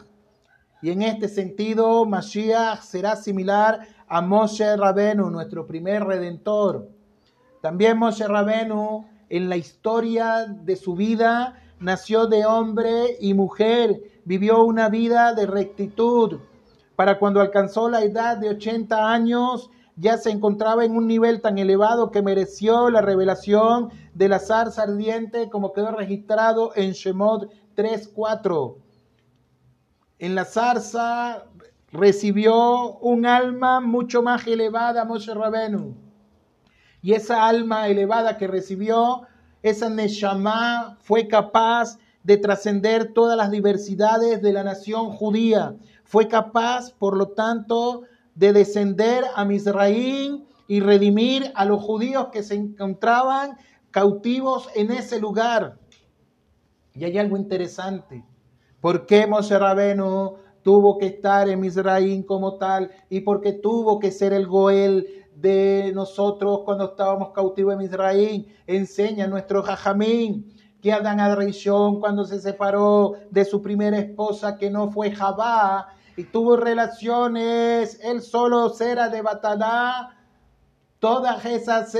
y 0.83 0.91
en 0.91 1.01
este 1.01 1.29
sentido, 1.29 2.05
Mashiach 2.05 2.81
será 2.81 3.15
similar 3.15 3.87
a 4.05 4.21
Moshe 4.21 4.75
Rabenu, 4.75 5.29
nuestro 5.29 5.65
primer 5.65 6.03
redentor. 6.03 6.89
También 7.63 7.97
Moshe 7.97 8.27
Rabenu, 8.27 9.05
en 9.29 9.47
la 9.47 9.55
historia 9.55 10.47
de 10.47 10.75
su 10.75 10.95
vida, 10.95 11.61
nació 11.79 12.27
de 12.27 12.45
hombre 12.45 13.15
y 13.21 13.33
mujer, 13.33 14.01
vivió 14.25 14.65
una 14.65 14.89
vida 14.89 15.33
de 15.33 15.45
rectitud. 15.45 16.41
Para 16.97 17.19
cuando 17.19 17.39
alcanzó 17.39 17.87
la 17.87 18.03
edad 18.03 18.35
de 18.35 18.49
80 18.49 19.09
años, 19.13 19.69
ya 19.95 20.17
se 20.17 20.29
encontraba 20.29 20.83
en 20.83 20.97
un 20.97 21.07
nivel 21.07 21.39
tan 21.39 21.57
elevado 21.57 22.11
que 22.11 22.21
mereció 22.21 22.89
la 22.89 22.99
revelación 22.99 23.91
de 24.13 24.27
la 24.27 24.39
zarza 24.39 24.83
ardiente 24.83 25.49
como 25.49 25.71
quedó 25.71 25.91
registrado 25.91 26.73
en 26.75 26.91
Shemot 26.91 27.49
3.4 27.77 28.75
en 30.19 30.35
la 30.35 30.43
zarza 30.43 31.45
recibió 31.93 32.97
un 32.97 33.25
alma 33.25 33.79
mucho 33.79 34.21
más 34.21 34.45
elevada, 34.47 35.05
Moshe 35.05 35.33
Rabenu. 35.33 36.02
Y 37.03 37.13
esa 37.13 37.45
alma 37.45 37.89
elevada 37.89 38.37
que 38.37 38.47
recibió, 38.47 39.23
esa 39.61 39.89
Neshama, 39.89 40.97
fue 41.01 41.27
capaz 41.27 41.99
de 42.23 42.37
trascender 42.37 43.13
todas 43.13 43.37
las 43.37 43.51
diversidades 43.51 44.41
de 44.41 44.53
la 44.53 44.63
nación 44.63 45.09
judía. 45.11 45.75
Fue 46.05 46.29
capaz, 46.29 46.91
por 46.91 47.17
lo 47.17 47.27
tanto, 47.27 48.03
de 48.35 48.53
descender 48.53 49.25
a 49.35 49.43
Misraín 49.43 50.45
y 50.69 50.79
redimir 50.79 51.51
a 51.55 51.65
los 51.65 51.83
judíos 51.83 52.29
que 52.31 52.41
se 52.41 52.55
encontraban 52.55 53.57
cautivos 53.91 54.69
en 54.73 54.91
ese 54.91 55.19
lugar. 55.19 55.77
Y 56.95 57.03
hay 57.03 57.17
algo 57.17 57.35
interesante. 57.35 58.23
¿Por 58.79 59.05
qué 59.05 59.27
Moshe 59.27 59.59
Rabenu 59.59 60.35
tuvo 60.61 60.97
que 60.97 61.07
estar 61.07 61.49
en 61.49 61.59
Misraín 61.59 62.23
como 62.23 62.57
tal? 62.57 62.91
¿Y 63.09 63.21
por 63.21 63.41
qué 63.41 63.51
tuvo 63.51 63.99
que 63.99 64.11
ser 64.11 64.31
el 64.31 64.47
Goel 64.47 65.22
de 65.35 65.91
nosotros 65.93 66.61
cuando 66.65 66.85
estábamos 66.85 67.29
cautivos 67.31 67.73
en 67.73 67.79
Misraín? 67.79 68.47
Enseña 68.67 69.27
nuestro 69.27 69.63
Jajamín 69.63 70.53
que 70.81 70.91
Adán 70.91 71.21
Adrishon 71.21 72.01
cuando 72.01 72.25
se 72.25 72.39
separó 72.39 73.13
de 73.31 73.45
su 73.45 73.61
primera 73.61 73.97
esposa 73.97 74.57
que 74.57 74.69
no 74.69 74.91
fue 74.91 75.11
Jabá 75.11 75.95
y 76.17 76.25
tuvo 76.25 76.57
relaciones, 76.57 77.99
él 78.03 78.21
solo 78.21 78.69
será 78.69 79.09
de 79.09 79.21
Batalá, 79.21 80.17
todas 80.99 81.43
esas, 81.45 81.95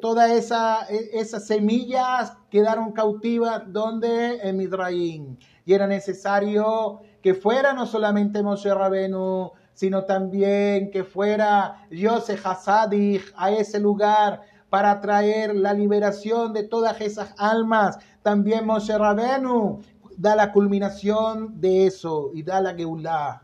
todas 0.00 0.30
esas, 0.30 0.90
esas 0.90 1.46
semillas 1.46 2.36
quedaron 2.50 2.92
cautivas 2.92 3.62
donde 3.66 4.36
en 4.42 4.56
Midraín. 4.56 5.38
Y 5.64 5.72
era 5.72 5.86
necesario 5.86 7.00
que 7.22 7.34
fuera 7.34 7.72
no 7.72 7.86
solamente 7.86 8.42
Moshe 8.42 8.72
Rabenu, 8.74 9.52
sino 9.74 10.04
también 10.04 10.90
que 10.90 11.04
fuera 11.04 11.86
Yosef 11.90 12.46
Hasadik 12.46 13.32
a 13.36 13.50
ese 13.50 13.78
lugar 13.80 14.42
para 14.70 15.00
traer 15.00 15.54
la 15.54 15.72
liberación 15.72 16.52
de 16.52 16.64
todas 16.64 17.00
esas 17.00 17.34
almas. 17.38 17.98
También 18.22 18.66
Moshe 18.66 18.96
Rabenu 18.96 19.80
da 20.16 20.34
la 20.36 20.52
culminación 20.52 21.60
de 21.60 21.86
eso 21.86 22.30
y 22.34 22.42
da 22.42 22.60
la 22.60 22.74
Geulah. 22.74 23.42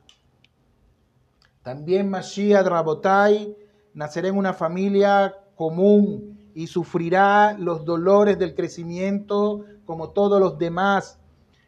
También 1.63 2.09
Mashiach 2.09 2.67
Rabotai 2.67 3.55
nacerá 3.93 4.29
en 4.29 4.39
una 4.39 4.55
familia 4.55 5.35
común 5.57 6.51
y 6.55 6.67
sufrirá 6.67 7.57
los 7.59 7.85
dolores 7.85 8.39
del 8.39 8.55
crecimiento 8.55 9.65
como 9.85 10.11
todos 10.11 10.41
los 10.41 10.59
demás. 10.59 11.19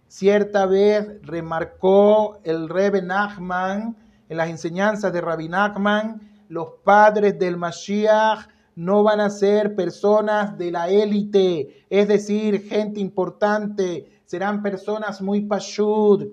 Cierta 0.09 0.67
vez 0.67 1.21
remarcó 1.23 2.41
el 2.45 2.69
Rebbe 2.69 3.03
Nachman 3.03 3.97
en 4.33 4.39
las 4.39 4.49
enseñanzas 4.49 5.13
de 5.13 5.21
Rabbi 5.21 5.47
Nachman, 5.51 6.47
los 6.49 6.69
padres 6.83 7.39
del 7.39 7.59
Mashiach 7.59 8.49
no 8.77 9.03
van 9.03 9.21
a 9.21 9.29
ser 9.29 9.75
personas 9.75 10.57
de 10.57 10.71
la 10.71 10.89
élite, 10.89 11.85
es 11.91 12.09
decir, 12.09 12.67
gente 12.67 12.99
importante, 12.99 14.23
serán 14.25 14.63
personas 14.63 15.21
muy 15.21 15.43
pashud. 15.43 16.29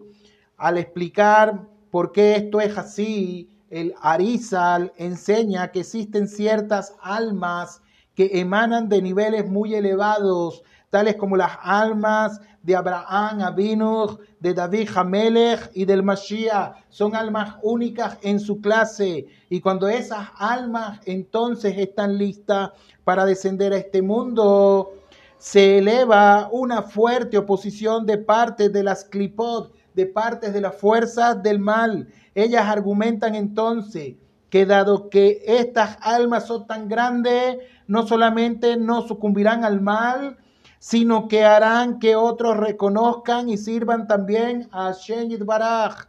Al 0.56 0.78
explicar 0.78 1.68
por 1.92 2.14
qué 2.14 2.38
esto 2.38 2.62
es 2.62 2.78
así, 2.78 3.50
el 3.70 3.94
Arizal 4.02 4.94
enseña 4.96 5.70
que 5.74 5.82
existen 5.82 6.30
ciertas 6.30 6.96
almas 7.02 7.82
que 8.16 8.40
emanan 8.40 8.88
de 8.88 9.02
niveles 9.02 9.46
muy 9.50 9.76
elevados, 9.76 10.64
tales 10.90 11.16
como 11.16 11.38
las 11.38 11.52
almas 11.62 12.42
de 12.64 12.76
Abraham, 12.76 13.42
Abinuch, 13.42 14.20
de 14.40 14.54
David 14.54 14.90
Hamelech 14.96 15.72
y 15.74 15.86
del 15.86 16.04
Mashiach. 16.04 16.76
Son 16.90 17.16
almas 17.16 17.56
únicas 17.62 18.18
en 18.22 18.40
su 18.40 18.60
clase. 18.62 19.28
Y 19.50 19.62
cuando 19.62 19.88
esas 19.88 20.28
almas 20.38 21.00
entonces 21.06 21.78
están 21.78 22.18
listas 22.18 22.72
para 23.04 23.26
descender 23.26 23.74
a 23.74 23.78
este 23.78 24.02
mundo, 24.02 24.94
se 25.38 25.78
eleva 25.78 26.50
una 26.52 26.82
fuerte 26.82 27.38
oposición 27.38 28.06
de 28.06 28.18
parte 28.18 28.70
de 28.70 28.84
las 28.84 29.06
clipot, 29.06 29.74
de 29.94 30.06
partes 30.06 30.54
de 30.54 30.62
las 30.62 30.76
fuerzas 30.76 31.42
del 31.42 31.60
mal. 31.60 32.08
Ellas 32.36 32.68
argumentan 32.68 33.36
entonces 33.36 34.16
que 34.50 34.66
dado 34.66 35.10
que 35.10 35.42
estas 35.46 35.98
almas 36.02 36.48
son 36.48 36.68
tan 36.68 36.90
grandes, 36.90 37.58
no 37.88 38.06
solamente 38.08 38.78
no 38.78 39.08
sucumbirán 39.08 39.64
al 39.64 39.80
mal, 39.80 40.38
sino 40.80 41.28
que 41.28 41.44
harán 41.44 42.00
que 42.00 42.16
otros 42.16 42.58
reconozcan 42.58 43.50
y 43.50 43.58
sirvan 43.58 44.08
también 44.08 44.70
a 44.72 44.86
Hashem 44.86 45.46
Baraj. 45.46 46.08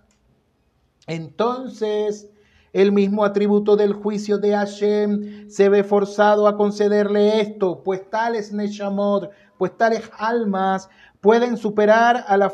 Entonces, 1.06 2.30
el 2.72 2.92
mismo 2.92 3.24
atributo 3.24 3.74
del 3.74 3.92
juicio 3.92 4.38
de 4.38 4.52
Hashem 4.52 5.50
se 5.50 5.68
ve 5.68 5.82
forzado 5.82 6.46
a 6.46 6.56
concederle 6.56 7.40
esto, 7.40 7.82
pues 7.82 8.08
tales 8.08 8.52
Neshamot, 8.52 9.30
pues 9.58 9.76
tales 9.76 10.08
almas 10.16 10.88
pueden 11.20 11.56
superar 11.56 12.24
a, 12.28 12.36
la 12.36 12.52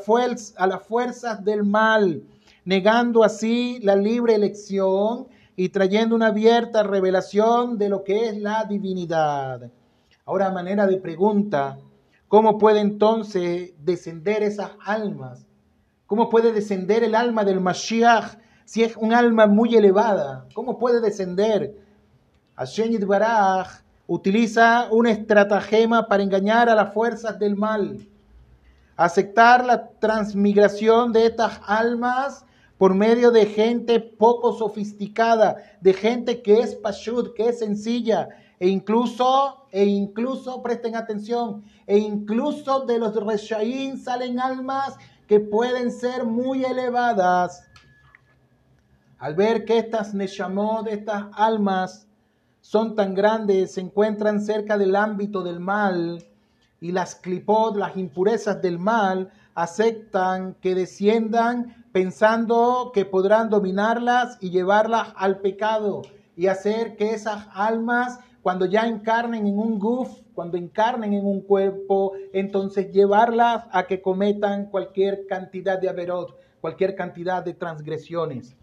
a 0.56 0.66
las 0.66 0.82
fuerzas 0.86 1.44
del 1.44 1.64
mal, 1.64 2.22
negando 2.64 3.24
así 3.24 3.78
la 3.82 3.94
libre 3.94 4.34
elección 4.34 5.28
y 5.54 5.68
trayendo 5.68 6.14
una 6.14 6.28
abierta 6.28 6.82
revelación 6.82 7.76
de 7.76 7.90
lo 7.90 8.02
que 8.02 8.28
es 8.28 8.38
la 8.38 8.64
divinidad. 8.64 9.70
Ahora, 10.24 10.50
manera 10.50 10.86
de 10.86 10.96
pregunta, 10.96 11.78
¿cómo 12.28 12.58
puede 12.58 12.80
entonces 12.80 13.72
descender 13.78 14.42
esas 14.42 14.72
almas? 14.84 15.46
¿Cómo 16.06 16.28
puede 16.28 16.52
descender 16.52 17.02
el 17.04 17.14
alma 17.14 17.44
del 17.44 17.60
Mashiach 17.60 18.38
si 18.64 18.82
es 18.82 18.96
un 18.96 19.12
alma 19.12 19.46
muy 19.46 19.74
elevada? 19.74 20.46
¿Cómo 20.54 20.78
puede 20.78 21.00
descender? 21.00 21.76
Hashem 22.56 23.06
Baraj 23.06 23.82
utiliza 24.06 24.88
una 24.90 25.10
estratagema 25.10 26.06
para 26.06 26.22
engañar 26.22 26.68
a 26.68 26.74
las 26.74 26.94
fuerzas 26.94 27.38
del 27.38 27.56
mal 27.56 28.06
aceptar 28.96 29.64
la 29.64 29.90
transmigración 29.98 31.12
de 31.12 31.26
estas 31.26 31.60
almas 31.66 32.44
por 32.78 32.94
medio 32.94 33.30
de 33.30 33.46
gente 33.46 34.00
poco 34.00 34.52
sofisticada, 34.52 35.56
de 35.80 35.92
gente 35.94 36.42
que 36.42 36.60
es 36.60 36.74
pashut, 36.74 37.34
que 37.34 37.48
es 37.48 37.58
sencilla, 37.58 38.28
e 38.58 38.68
incluso, 38.68 39.66
e 39.70 39.84
incluso, 39.84 40.62
presten 40.62 40.96
atención, 40.96 41.64
e 41.86 41.98
incluso 41.98 42.80
de 42.80 42.98
los 42.98 43.14
reshaín 43.14 43.98
salen 43.98 44.40
almas 44.40 44.96
que 45.26 45.40
pueden 45.40 45.90
ser 45.90 46.24
muy 46.24 46.64
elevadas. 46.64 47.62
Al 49.18 49.34
ver 49.34 49.64
que 49.64 49.78
estas 49.78 50.14
neshamot, 50.14 50.86
estas 50.88 51.26
almas, 51.32 52.06
son 52.60 52.94
tan 52.94 53.14
grandes, 53.14 53.74
se 53.74 53.80
encuentran 53.80 54.40
cerca 54.40 54.76
del 54.76 54.96
ámbito 54.96 55.42
del 55.42 55.60
mal, 55.60 56.24
y 56.80 56.92
las 56.92 57.14
clipot, 57.14 57.76
las 57.76 57.96
impurezas 57.96 58.60
del 58.60 58.78
mal, 58.78 59.30
aceptan 59.54 60.54
que 60.60 60.74
desciendan 60.74 61.86
pensando 61.92 62.90
que 62.92 63.06
podrán 63.06 63.48
dominarlas 63.48 64.36
y 64.40 64.50
llevarlas 64.50 65.08
al 65.16 65.38
pecado 65.38 66.02
y 66.36 66.48
hacer 66.48 66.96
que 66.96 67.14
esas 67.14 67.46
almas, 67.54 68.20
cuando 68.46 68.64
ya 68.66 68.86
encarnen 68.86 69.48
en 69.48 69.58
un 69.58 69.76
guf, 69.76 70.20
cuando 70.32 70.56
encarnen 70.56 71.14
en 71.14 71.26
un 71.26 71.40
cuerpo, 71.40 72.12
entonces 72.32 72.92
llevarlas 72.92 73.64
a 73.72 73.88
que 73.88 74.00
cometan 74.00 74.66
cualquier 74.66 75.26
cantidad 75.26 75.80
de 75.80 75.88
averot, 75.88 76.38
cualquier 76.60 76.94
cantidad 76.94 77.44
de 77.44 77.54
transgresiones. 77.54 78.56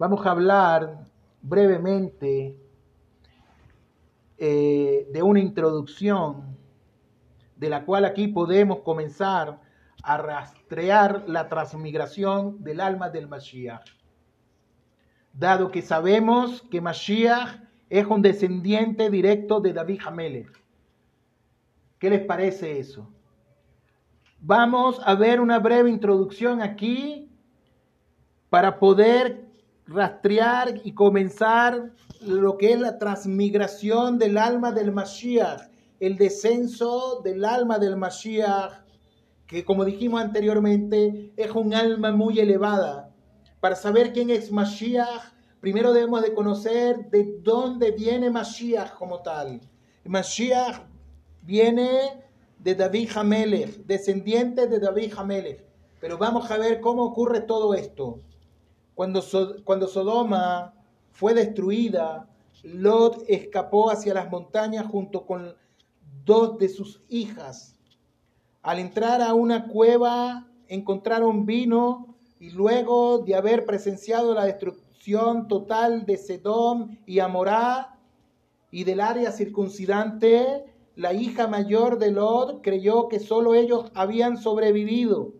Vamos 0.00 0.26
a 0.26 0.32
hablar 0.32 0.98
brevemente 1.42 2.56
eh, 4.36 5.08
de 5.12 5.22
una 5.22 5.38
introducción 5.38 6.56
de 7.54 7.70
la 7.70 7.84
cual 7.84 8.04
aquí 8.04 8.26
podemos 8.26 8.80
comenzar 8.80 9.60
a 10.02 10.16
rastrear 10.16 11.22
la 11.28 11.48
transmigración 11.48 12.64
del 12.64 12.80
alma 12.80 13.10
del 13.10 13.28
Mashiach. 13.28 13.97
Dado 15.38 15.70
que 15.70 15.82
sabemos 15.82 16.62
que 16.68 16.80
Mashiach 16.80 17.60
es 17.88 18.04
un 18.06 18.22
descendiente 18.22 19.08
directo 19.08 19.60
de 19.60 19.72
David 19.72 20.00
Hamelech. 20.04 20.50
¿Qué 22.00 22.10
les 22.10 22.22
parece 22.22 22.80
eso? 22.80 23.08
Vamos 24.40 25.00
a 25.04 25.14
ver 25.14 25.40
una 25.40 25.60
breve 25.60 25.90
introducción 25.90 26.60
aquí 26.60 27.30
para 28.50 28.80
poder 28.80 29.44
rastrear 29.86 30.80
y 30.82 30.92
comenzar 30.92 31.92
lo 32.20 32.58
que 32.58 32.72
es 32.72 32.80
la 32.80 32.98
transmigración 32.98 34.18
del 34.18 34.38
alma 34.38 34.72
del 34.72 34.90
Mashiach, 34.90 35.70
el 36.00 36.16
descenso 36.16 37.20
del 37.22 37.44
alma 37.44 37.78
del 37.78 37.96
Mashiach, 37.96 38.72
que 39.46 39.64
como 39.64 39.84
dijimos 39.84 40.20
anteriormente, 40.20 41.32
es 41.36 41.52
un 41.52 41.74
alma 41.74 42.10
muy 42.10 42.40
elevada. 42.40 43.07
Para 43.60 43.74
saber 43.74 44.12
quién 44.12 44.30
es 44.30 44.52
Mashiach, 44.52 45.32
primero 45.60 45.92
debemos 45.92 46.22
de 46.22 46.32
conocer 46.32 47.10
de 47.10 47.38
dónde 47.42 47.90
viene 47.90 48.30
Mashiach 48.30 48.94
como 48.94 49.20
tal. 49.22 49.60
Mashiach 50.04 50.82
viene 51.42 52.22
de 52.58 52.74
David 52.74 53.10
Hamelech, 53.16 53.84
descendiente 53.84 54.68
de 54.68 54.78
David 54.78 55.12
Hamelech. 55.16 55.64
Pero 56.00 56.16
vamos 56.18 56.50
a 56.50 56.58
ver 56.58 56.80
cómo 56.80 57.04
ocurre 57.04 57.40
todo 57.40 57.74
esto. 57.74 58.20
Cuando, 58.94 59.22
cuando 59.64 59.88
Sodoma 59.88 60.74
fue 61.10 61.34
destruida, 61.34 62.28
Lot 62.62 63.24
escapó 63.28 63.90
hacia 63.90 64.14
las 64.14 64.30
montañas 64.30 64.86
junto 64.86 65.26
con 65.26 65.54
dos 66.24 66.58
de 66.58 66.68
sus 66.68 67.02
hijas. 67.08 67.76
Al 68.62 68.78
entrar 68.78 69.20
a 69.20 69.34
una 69.34 69.66
cueva 69.66 70.48
encontraron 70.68 71.46
vino 71.46 72.17
y 72.40 72.50
luego 72.50 73.18
de 73.18 73.34
haber 73.34 73.64
presenciado 73.66 74.34
la 74.34 74.44
destrucción 74.44 75.48
total 75.48 76.06
de 76.06 76.16
Sedom 76.16 76.96
y 77.06 77.18
Amorá 77.18 77.98
y 78.70 78.84
del 78.84 79.00
área 79.00 79.32
circuncidante, 79.32 80.64
la 80.94 81.12
hija 81.12 81.46
mayor 81.46 81.98
de 81.98 82.10
Lot 82.10 82.62
creyó 82.62 83.08
que 83.08 83.20
solo 83.20 83.54
ellos 83.54 83.90
habían 83.94 84.36
sobrevivido 84.36 85.32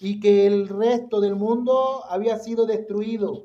y 0.00 0.20
que 0.20 0.46
el 0.46 0.68
resto 0.68 1.20
del 1.20 1.36
mundo 1.36 2.04
había 2.08 2.38
sido 2.38 2.66
destruido. 2.66 3.44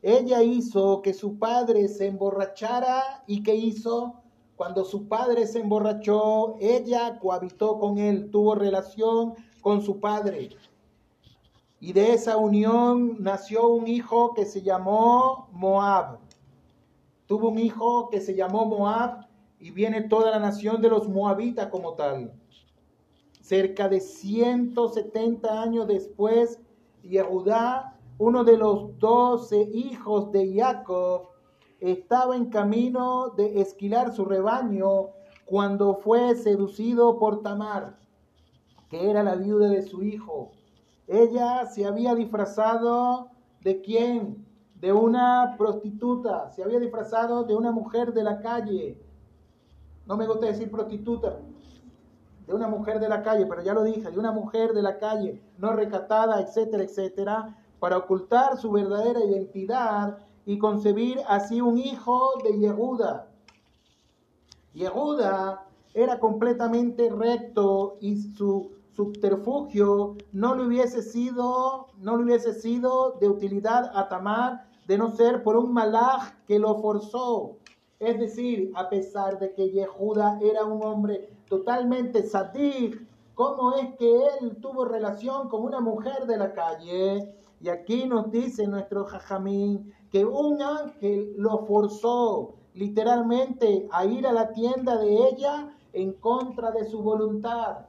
Ella 0.00 0.42
hizo 0.42 1.02
que 1.02 1.12
su 1.12 1.38
padre 1.38 1.88
se 1.88 2.06
emborrachara 2.06 3.24
y 3.26 3.42
que 3.42 3.56
hizo 3.56 4.22
cuando 4.58 4.84
su 4.84 5.06
padre 5.06 5.46
se 5.46 5.60
emborrachó, 5.60 6.56
ella 6.60 7.20
cohabitó 7.20 7.78
con 7.78 7.98
él, 7.98 8.28
tuvo 8.30 8.56
relación 8.56 9.34
con 9.60 9.82
su 9.82 10.00
padre. 10.00 10.50
Y 11.80 11.92
de 11.92 12.12
esa 12.12 12.36
unión 12.36 13.16
nació 13.20 13.68
un 13.68 13.86
hijo 13.86 14.34
que 14.34 14.44
se 14.44 14.62
llamó 14.62 15.48
Moab. 15.52 16.18
Tuvo 17.26 17.50
un 17.50 17.58
hijo 17.58 18.08
que 18.10 18.20
se 18.20 18.34
llamó 18.34 18.66
Moab 18.66 19.28
y 19.60 19.70
viene 19.70 20.02
toda 20.02 20.32
la 20.32 20.40
nación 20.40 20.82
de 20.82 20.88
los 20.88 21.08
moabitas 21.08 21.68
como 21.68 21.94
tal. 21.94 22.32
Cerca 23.40 23.88
de 23.88 24.00
170 24.00 25.62
años 25.62 25.86
después, 25.86 26.60
Yehudá, 27.02 27.96
uno 28.18 28.42
de 28.42 28.56
los 28.56 28.98
doce 28.98 29.62
hijos 29.72 30.32
de 30.32 30.54
Jacob, 30.54 31.28
estaba 31.80 32.34
en 32.36 32.46
camino 32.46 33.30
de 33.30 33.60
esquilar 33.60 34.12
su 34.12 34.24
rebaño 34.24 35.10
cuando 35.44 35.94
fue 35.94 36.34
seducido 36.34 37.18
por 37.18 37.42
Tamar, 37.42 37.98
que 38.90 39.08
era 39.08 39.22
la 39.22 39.36
viuda 39.36 39.68
de 39.68 39.82
su 39.82 40.02
hijo. 40.02 40.50
Ella 41.08 41.64
se 41.66 41.86
había 41.86 42.14
disfrazado 42.14 43.30
de 43.62 43.80
quién? 43.80 44.46
De 44.74 44.92
una 44.92 45.56
prostituta, 45.58 46.50
se 46.52 46.62
había 46.62 46.78
disfrazado 46.78 47.44
de 47.44 47.56
una 47.56 47.72
mujer 47.72 48.12
de 48.12 48.22
la 48.22 48.40
calle. 48.40 49.00
No 50.06 50.16
me 50.16 50.26
gusta 50.26 50.46
decir 50.46 50.70
prostituta, 50.70 51.38
de 52.46 52.54
una 52.54 52.68
mujer 52.68 53.00
de 53.00 53.08
la 53.08 53.22
calle, 53.22 53.46
pero 53.46 53.62
ya 53.62 53.74
lo 53.74 53.82
dije, 53.82 54.10
de 54.10 54.18
una 54.18 54.32
mujer 54.32 54.74
de 54.74 54.82
la 54.82 54.98
calle, 54.98 55.42
no 55.58 55.72
recatada, 55.72 56.40
etcétera, 56.40 56.84
etcétera, 56.84 57.56
para 57.80 57.96
ocultar 57.96 58.58
su 58.58 58.70
verdadera 58.70 59.24
identidad 59.24 60.18
y 60.46 60.58
concebir 60.58 61.20
así 61.26 61.60
un 61.60 61.78
hijo 61.78 62.32
de 62.44 62.58
Yehuda. 62.58 63.26
Yehuda 64.74 65.66
era 65.94 66.20
completamente 66.20 67.10
recto 67.10 67.96
y 68.00 68.16
su 68.34 68.77
subterfugio 68.98 70.16
no 70.32 70.56
le 70.56 70.66
hubiese 70.66 71.02
sido, 71.02 71.86
no 71.98 72.16
le 72.16 72.24
hubiese 72.24 72.52
sido 72.52 73.16
de 73.20 73.28
utilidad 73.28 73.92
a 73.94 74.08
Tamar 74.08 74.66
de 74.88 74.98
no 74.98 75.12
ser 75.12 75.44
por 75.44 75.56
un 75.56 75.72
malaj 75.72 76.32
que 76.48 76.58
lo 76.58 76.80
forzó. 76.80 77.58
Es 78.00 78.18
decir, 78.18 78.72
a 78.74 78.88
pesar 78.88 79.38
de 79.38 79.54
que 79.54 79.70
Yehuda 79.70 80.40
era 80.42 80.64
un 80.64 80.82
hombre 80.82 81.30
totalmente 81.48 82.24
sadir, 82.24 83.06
¿cómo 83.36 83.72
es 83.74 83.94
que 83.94 84.16
él 84.40 84.56
tuvo 84.60 84.84
relación 84.84 85.48
con 85.48 85.62
una 85.62 85.80
mujer 85.80 86.26
de 86.26 86.36
la 86.36 86.52
calle? 86.52 87.32
Y 87.60 87.68
aquí 87.68 88.04
nos 88.04 88.32
dice 88.32 88.66
nuestro 88.66 89.04
jajamín 89.04 89.94
que 90.10 90.24
un 90.24 90.60
ángel 90.60 91.34
lo 91.36 91.66
forzó 91.66 92.54
literalmente 92.74 93.86
a 93.92 94.04
ir 94.06 94.26
a 94.26 94.32
la 94.32 94.52
tienda 94.52 94.96
de 94.96 95.28
ella 95.28 95.72
en 95.92 96.14
contra 96.14 96.72
de 96.72 96.84
su 96.84 97.00
voluntad. 97.00 97.86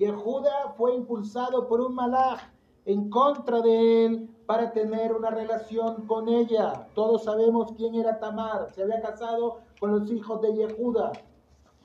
Yehuda 0.00 0.72
fue 0.78 0.94
impulsado 0.94 1.68
por 1.68 1.82
un 1.82 1.94
malaj 1.94 2.40
en 2.86 3.10
contra 3.10 3.60
de 3.60 4.06
él 4.06 4.30
para 4.46 4.72
tener 4.72 5.12
una 5.12 5.28
relación 5.28 6.06
con 6.06 6.26
ella. 6.30 6.88
Todos 6.94 7.24
sabemos 7.24 7.72
quién 7.76 7.94
era 7.94 8.18
Tamar. 8.18 8.70
Se 8.70 8.82
había 8.82 9.02
casado 9.02 9.58
con 9.78 9.90
los 9.90 10.10
hijos 10.10 10.40
de 10.40 10.54
Yehuda 10.54 11.12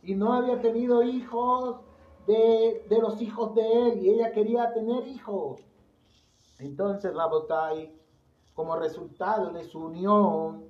y 0.02 0.16
no 0.16 0.32
había 0.32 0.62
tenido 0.62 1.04
hijos 1.04 1.82
de, 2.26 2.86
de 2.88 3.00
los 3.00 3.22
hijos 3.22 3.54
de 3.54 3.90
él 3.90 4.00
y 4.00 4.10
ella 4.12 4.32
quería 4.32 4.72
tener 4.72 5.06
hijos. 5.10 5.60
Entonces 6.60 7.14
Rabotai, 7.14 7.94
como 8.54 8.78
resultado 8.78 9.52
de 9.52 9.66
su 9.66 9.88
unión, 9.88 10.64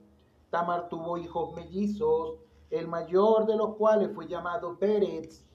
Tamar 0.50 0.90
tuvo 0.90 1.16
hijos 1.20 1.54
mellizos, 1.54 2.40
el 2.72 2.88
mayor 2.88 3.46
de 3.46 3.56
los 3.56 3.76
cuales 3.76 4.10
fue 4.16 4.28
llamado 4.28 4.80
Pérez 4.80 5.46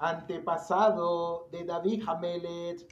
antepasado 0.00 1.48
de 1.52 1.64
David 1.64 2.02
Hamelet, 2.06 2.88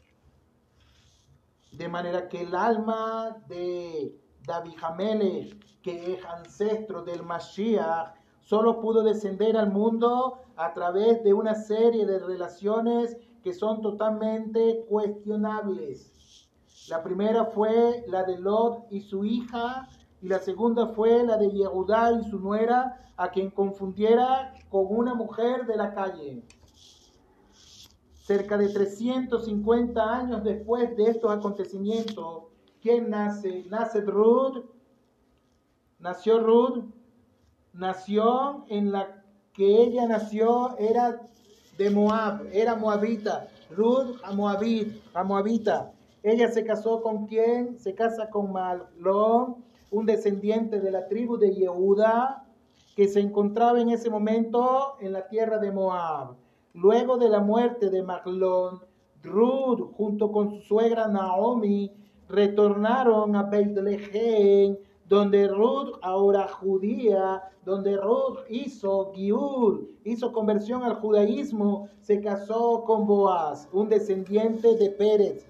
de 1.72 1.88
manera 1.88 2.28
que 2.28 2.42
el 2.42 2.54
alma 2.54 3.42
de 3.48 4.14
David 4.46 4.74
Hamelet, 4.82 5.80
que 5.82 6.14
es 6.14 6.24
ancestro 6.24 7.02
del 7.02 7.22
Mashiach, 7.22 8.14
solo 8.40 8.80
pudo 8.80 9.02
descender 9.02 9.56
al 9.56 9.70
mundo 9.70 10.38
a 10.56 10.72
través 10.74 11.22
de 11.24 11.32
una 11.32 11.54
serie 11.54 12.06
de 12.06 12.18
relaciones 12.18 13.16
que 13.42 13.52
son 13.52 13.80
totalmente 13.80 14.84
cuestionables. 14.88 16.48
La 16.88 17.02
primera 17.02 17.46
fue 17.46 18.04
la 18.08 18.24
de 18.24 18.38
Lot 18.38 18.86
y 18.90 19.00
su 19.00 19.24
hija, 19.24 19.88
y 20.20 20.28
la 20.28 20.38
segunda 20.38 20.88
fue 20.88 21.22
la 21.22 21.36
de 21.36 21.50
Yehudá 21.50 22.12
y 22.12 22.24
su 22.28 22.38
nuera, 22.38 23.12
a 23.16 23.30
quien 23.30 23.50
confundiera 23.50 24.54
con 24.70 24.86
una 24.88 25.14
mujer 25.14 25.66
de 25.66 25.76
la 25.76 25.92
calle. 25.92 26.42
Cerca 28.28 28.58
de 28.58 28.68
350 28.68 30.02
años 30.02 30.44
después 30.44 30.94
de 30.98 31.04
estos 31.04 31.32
acontecimientos, 31.32 32.42
¿quién 32.82 33.08
nace? 33.08 33.64
Nace 33.70 34.02
Ruth. 34.02 34.66
Nació 35.98 36.38
Ruth. 36.40 36.84
Nació 37.72 38.66
en 38.68 38.92
la 38.92 39.24
que 39.54 39.82
ella 39.82 40.06
nació, 40.06 40.76
era 40.76 41.26
de 41.78 41.88
Moab, 41.88 42.46
era 42.52 42.74
moabita. 42.74 43.48
Ruth 43.70 44.20
a 44.22 44.34
Moabit, 44.34 45.02
a 45.14 45.24
moabita. 45.24 45.90
Ella 46.22 46.52
se 46.52 46.64
casó 46.64 47.00
con 47.00 47.28
quién? 47.28 47.78
Se 47.78 47.94
casa 47.94 48.28
con 48.28 48.52
Malón, 48.52 49.64
un 49.90 50.04
descendiente 50.04 50.80
de 50.80 50.90
la 50.90 51.08
tribu 51.08 51.38
de 51.38 51.54
Yehuda, 51.54 52.44
que 52.94 53.08
se 53.08 53.20
encontraba 53.20 53.80
en 53.80 53.88
ese 53.88 54.10
momento 54.10 54.96
en 55.00 55.14
la 55.14 55.28
tierra 55.28 55.56
de 55.56 55.72
Moab. 55.72 56.36
Luego 56.80 57.16
de 57.16 57.28
la 57.28 57.40
muerte 57.40 57.90
de 57.90 58.04
Maglón, 58.04 58.80
Ruth, 59.24 59.94
junto 59.96 60.30
con 60.30 60.48
su 60.50 60.60
suegra 60.60 61.08
Naomi, 61.08 61.90
retornaron 62.28 63.34
a 63.34 63.42
Bethlehem, 63.42 64.76
donde 65.08 65.48
Ruth, 65.48 65.98
ahora 66.02 66.46
judía, 66.46 67.42
donde 67.64 67.96
Ruth 67.96 68.44
hizo 68.48 69.12
Giur, 69.12 69.88
hizo 70.04 70.32
conversión 70.32 70.84
al 70.84 71.00
judaísmo, 71.00 71.88
se 72.00 72.20
casó 72.20 72.84
con 72.84 73.08
Boaz, 73.08 73.68
un 73.72 73.88
descendiente 73.88 74.76
de 74.76 74.90
Pérez 74.90 75.44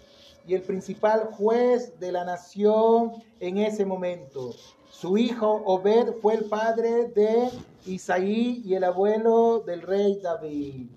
y 0.47 0.55
el 0.55 0.63
principal 0.63 1.29
juez 1.33 2.01
de 2.01 2.11
la 2.11 2.25
nación 2.25 3.13
en 3.41 3.59
ese 3.59 3.85
momento. 3.85 4.53
Su 4.89 5.19
hijo 5.19 5.63
Obed 5.67 6.15
fue 6.23 6.37
el 6.37 6.47
padre 6.47 7.09
de 7.09 7.51
Isaí 7.85 8.63
y 8.65 8.73
el 8.73 8.85
abuelo 8.85 9.63
del 9.67 9.83
rey 9.83 10.19
David 10.23 10.89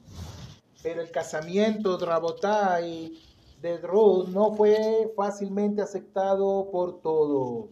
pero 0.84 1.02
el 1.02 1.12
casamiento 1.12 1.98
de 1.98 2.06
Rabotai 2.06 3.14
de 3.62 3.78
Ruth 3.78 4.28
no 4.30 4.54
fue 4.54 5.14
fácilmente 5.16 5.82
aceptado 5.82 6.70
por 6.72 7.02
todos. 7.02 7.70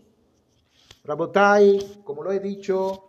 Rabotai, 1.03 2.01
como 2.03 2.23
lo 2.23 2.31
he 2.31 2.39
dicho, 2.39 3.07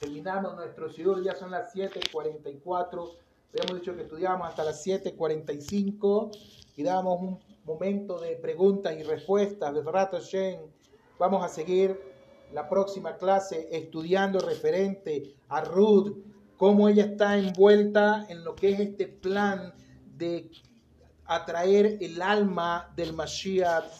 terminamos 0.00 0.56
nuestro 0.56 0.88
estudio, 0.88 1.22
ya 1.22 1.36
son 1.36 1.52
las 1.52 1.72
7.44, 1.74 3.12
habíamos 3.52 3.80
dicho 3.80 3.94
que 3.94 4.02
estudiamos 4.02 4.48
hasta 4.48 4.64
las 4.64 4.84
7.45 4.84 6.36
y 6.76 6.82
damos 6.82 7.20
un 7.20 7.38
momento 7.64 8.18
de 8.18 8.34
preguntas 8.36 8.96
y 8.98 9.04
respuestas. 9.04 9.72
De 9.72 9.82
rato, 9.82 10.18
vamos 11.18 11.44
a 11.44 11.48
seguir 11.48 12.00
la 12.52 12.68
próxima 12.68 13.16
clase 13.16 13.68
estudiando 13.70 14.40
referente 14.40 15.34
a 15.48 15.60
Ruth, 15.62 16.16
cómo 16.56 16.88
ella 16.88 17.04
está 17.04 17.38
envuelta 17.38 18.26
en 18.28 18.44
lo 18.44 18.54
que 18.54 18.72
es 18.72 18.80
este 18.80 19.06
plan 19.06 19.72
de 20.16 20.50
atraer 21.24 21.98
el 22.00 22.20
alma 22.20 22.92
del 22.96 23.12
Mashiach 23.12 23.90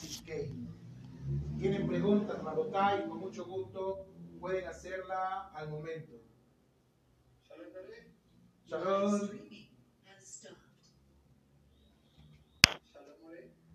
Tienen 1.58 1.86
preguntas, 1.86 2.42
Rabotai, 2.42 3.08
con 3.08 3.18
mucho 3.18 3.44
gusto 3.46 4.06
pueden 4.40 4.66
hacerla 4.66 5.50
al 5.54 5.70
momento. 5.70 6.20
Shalom. 8.66 9.20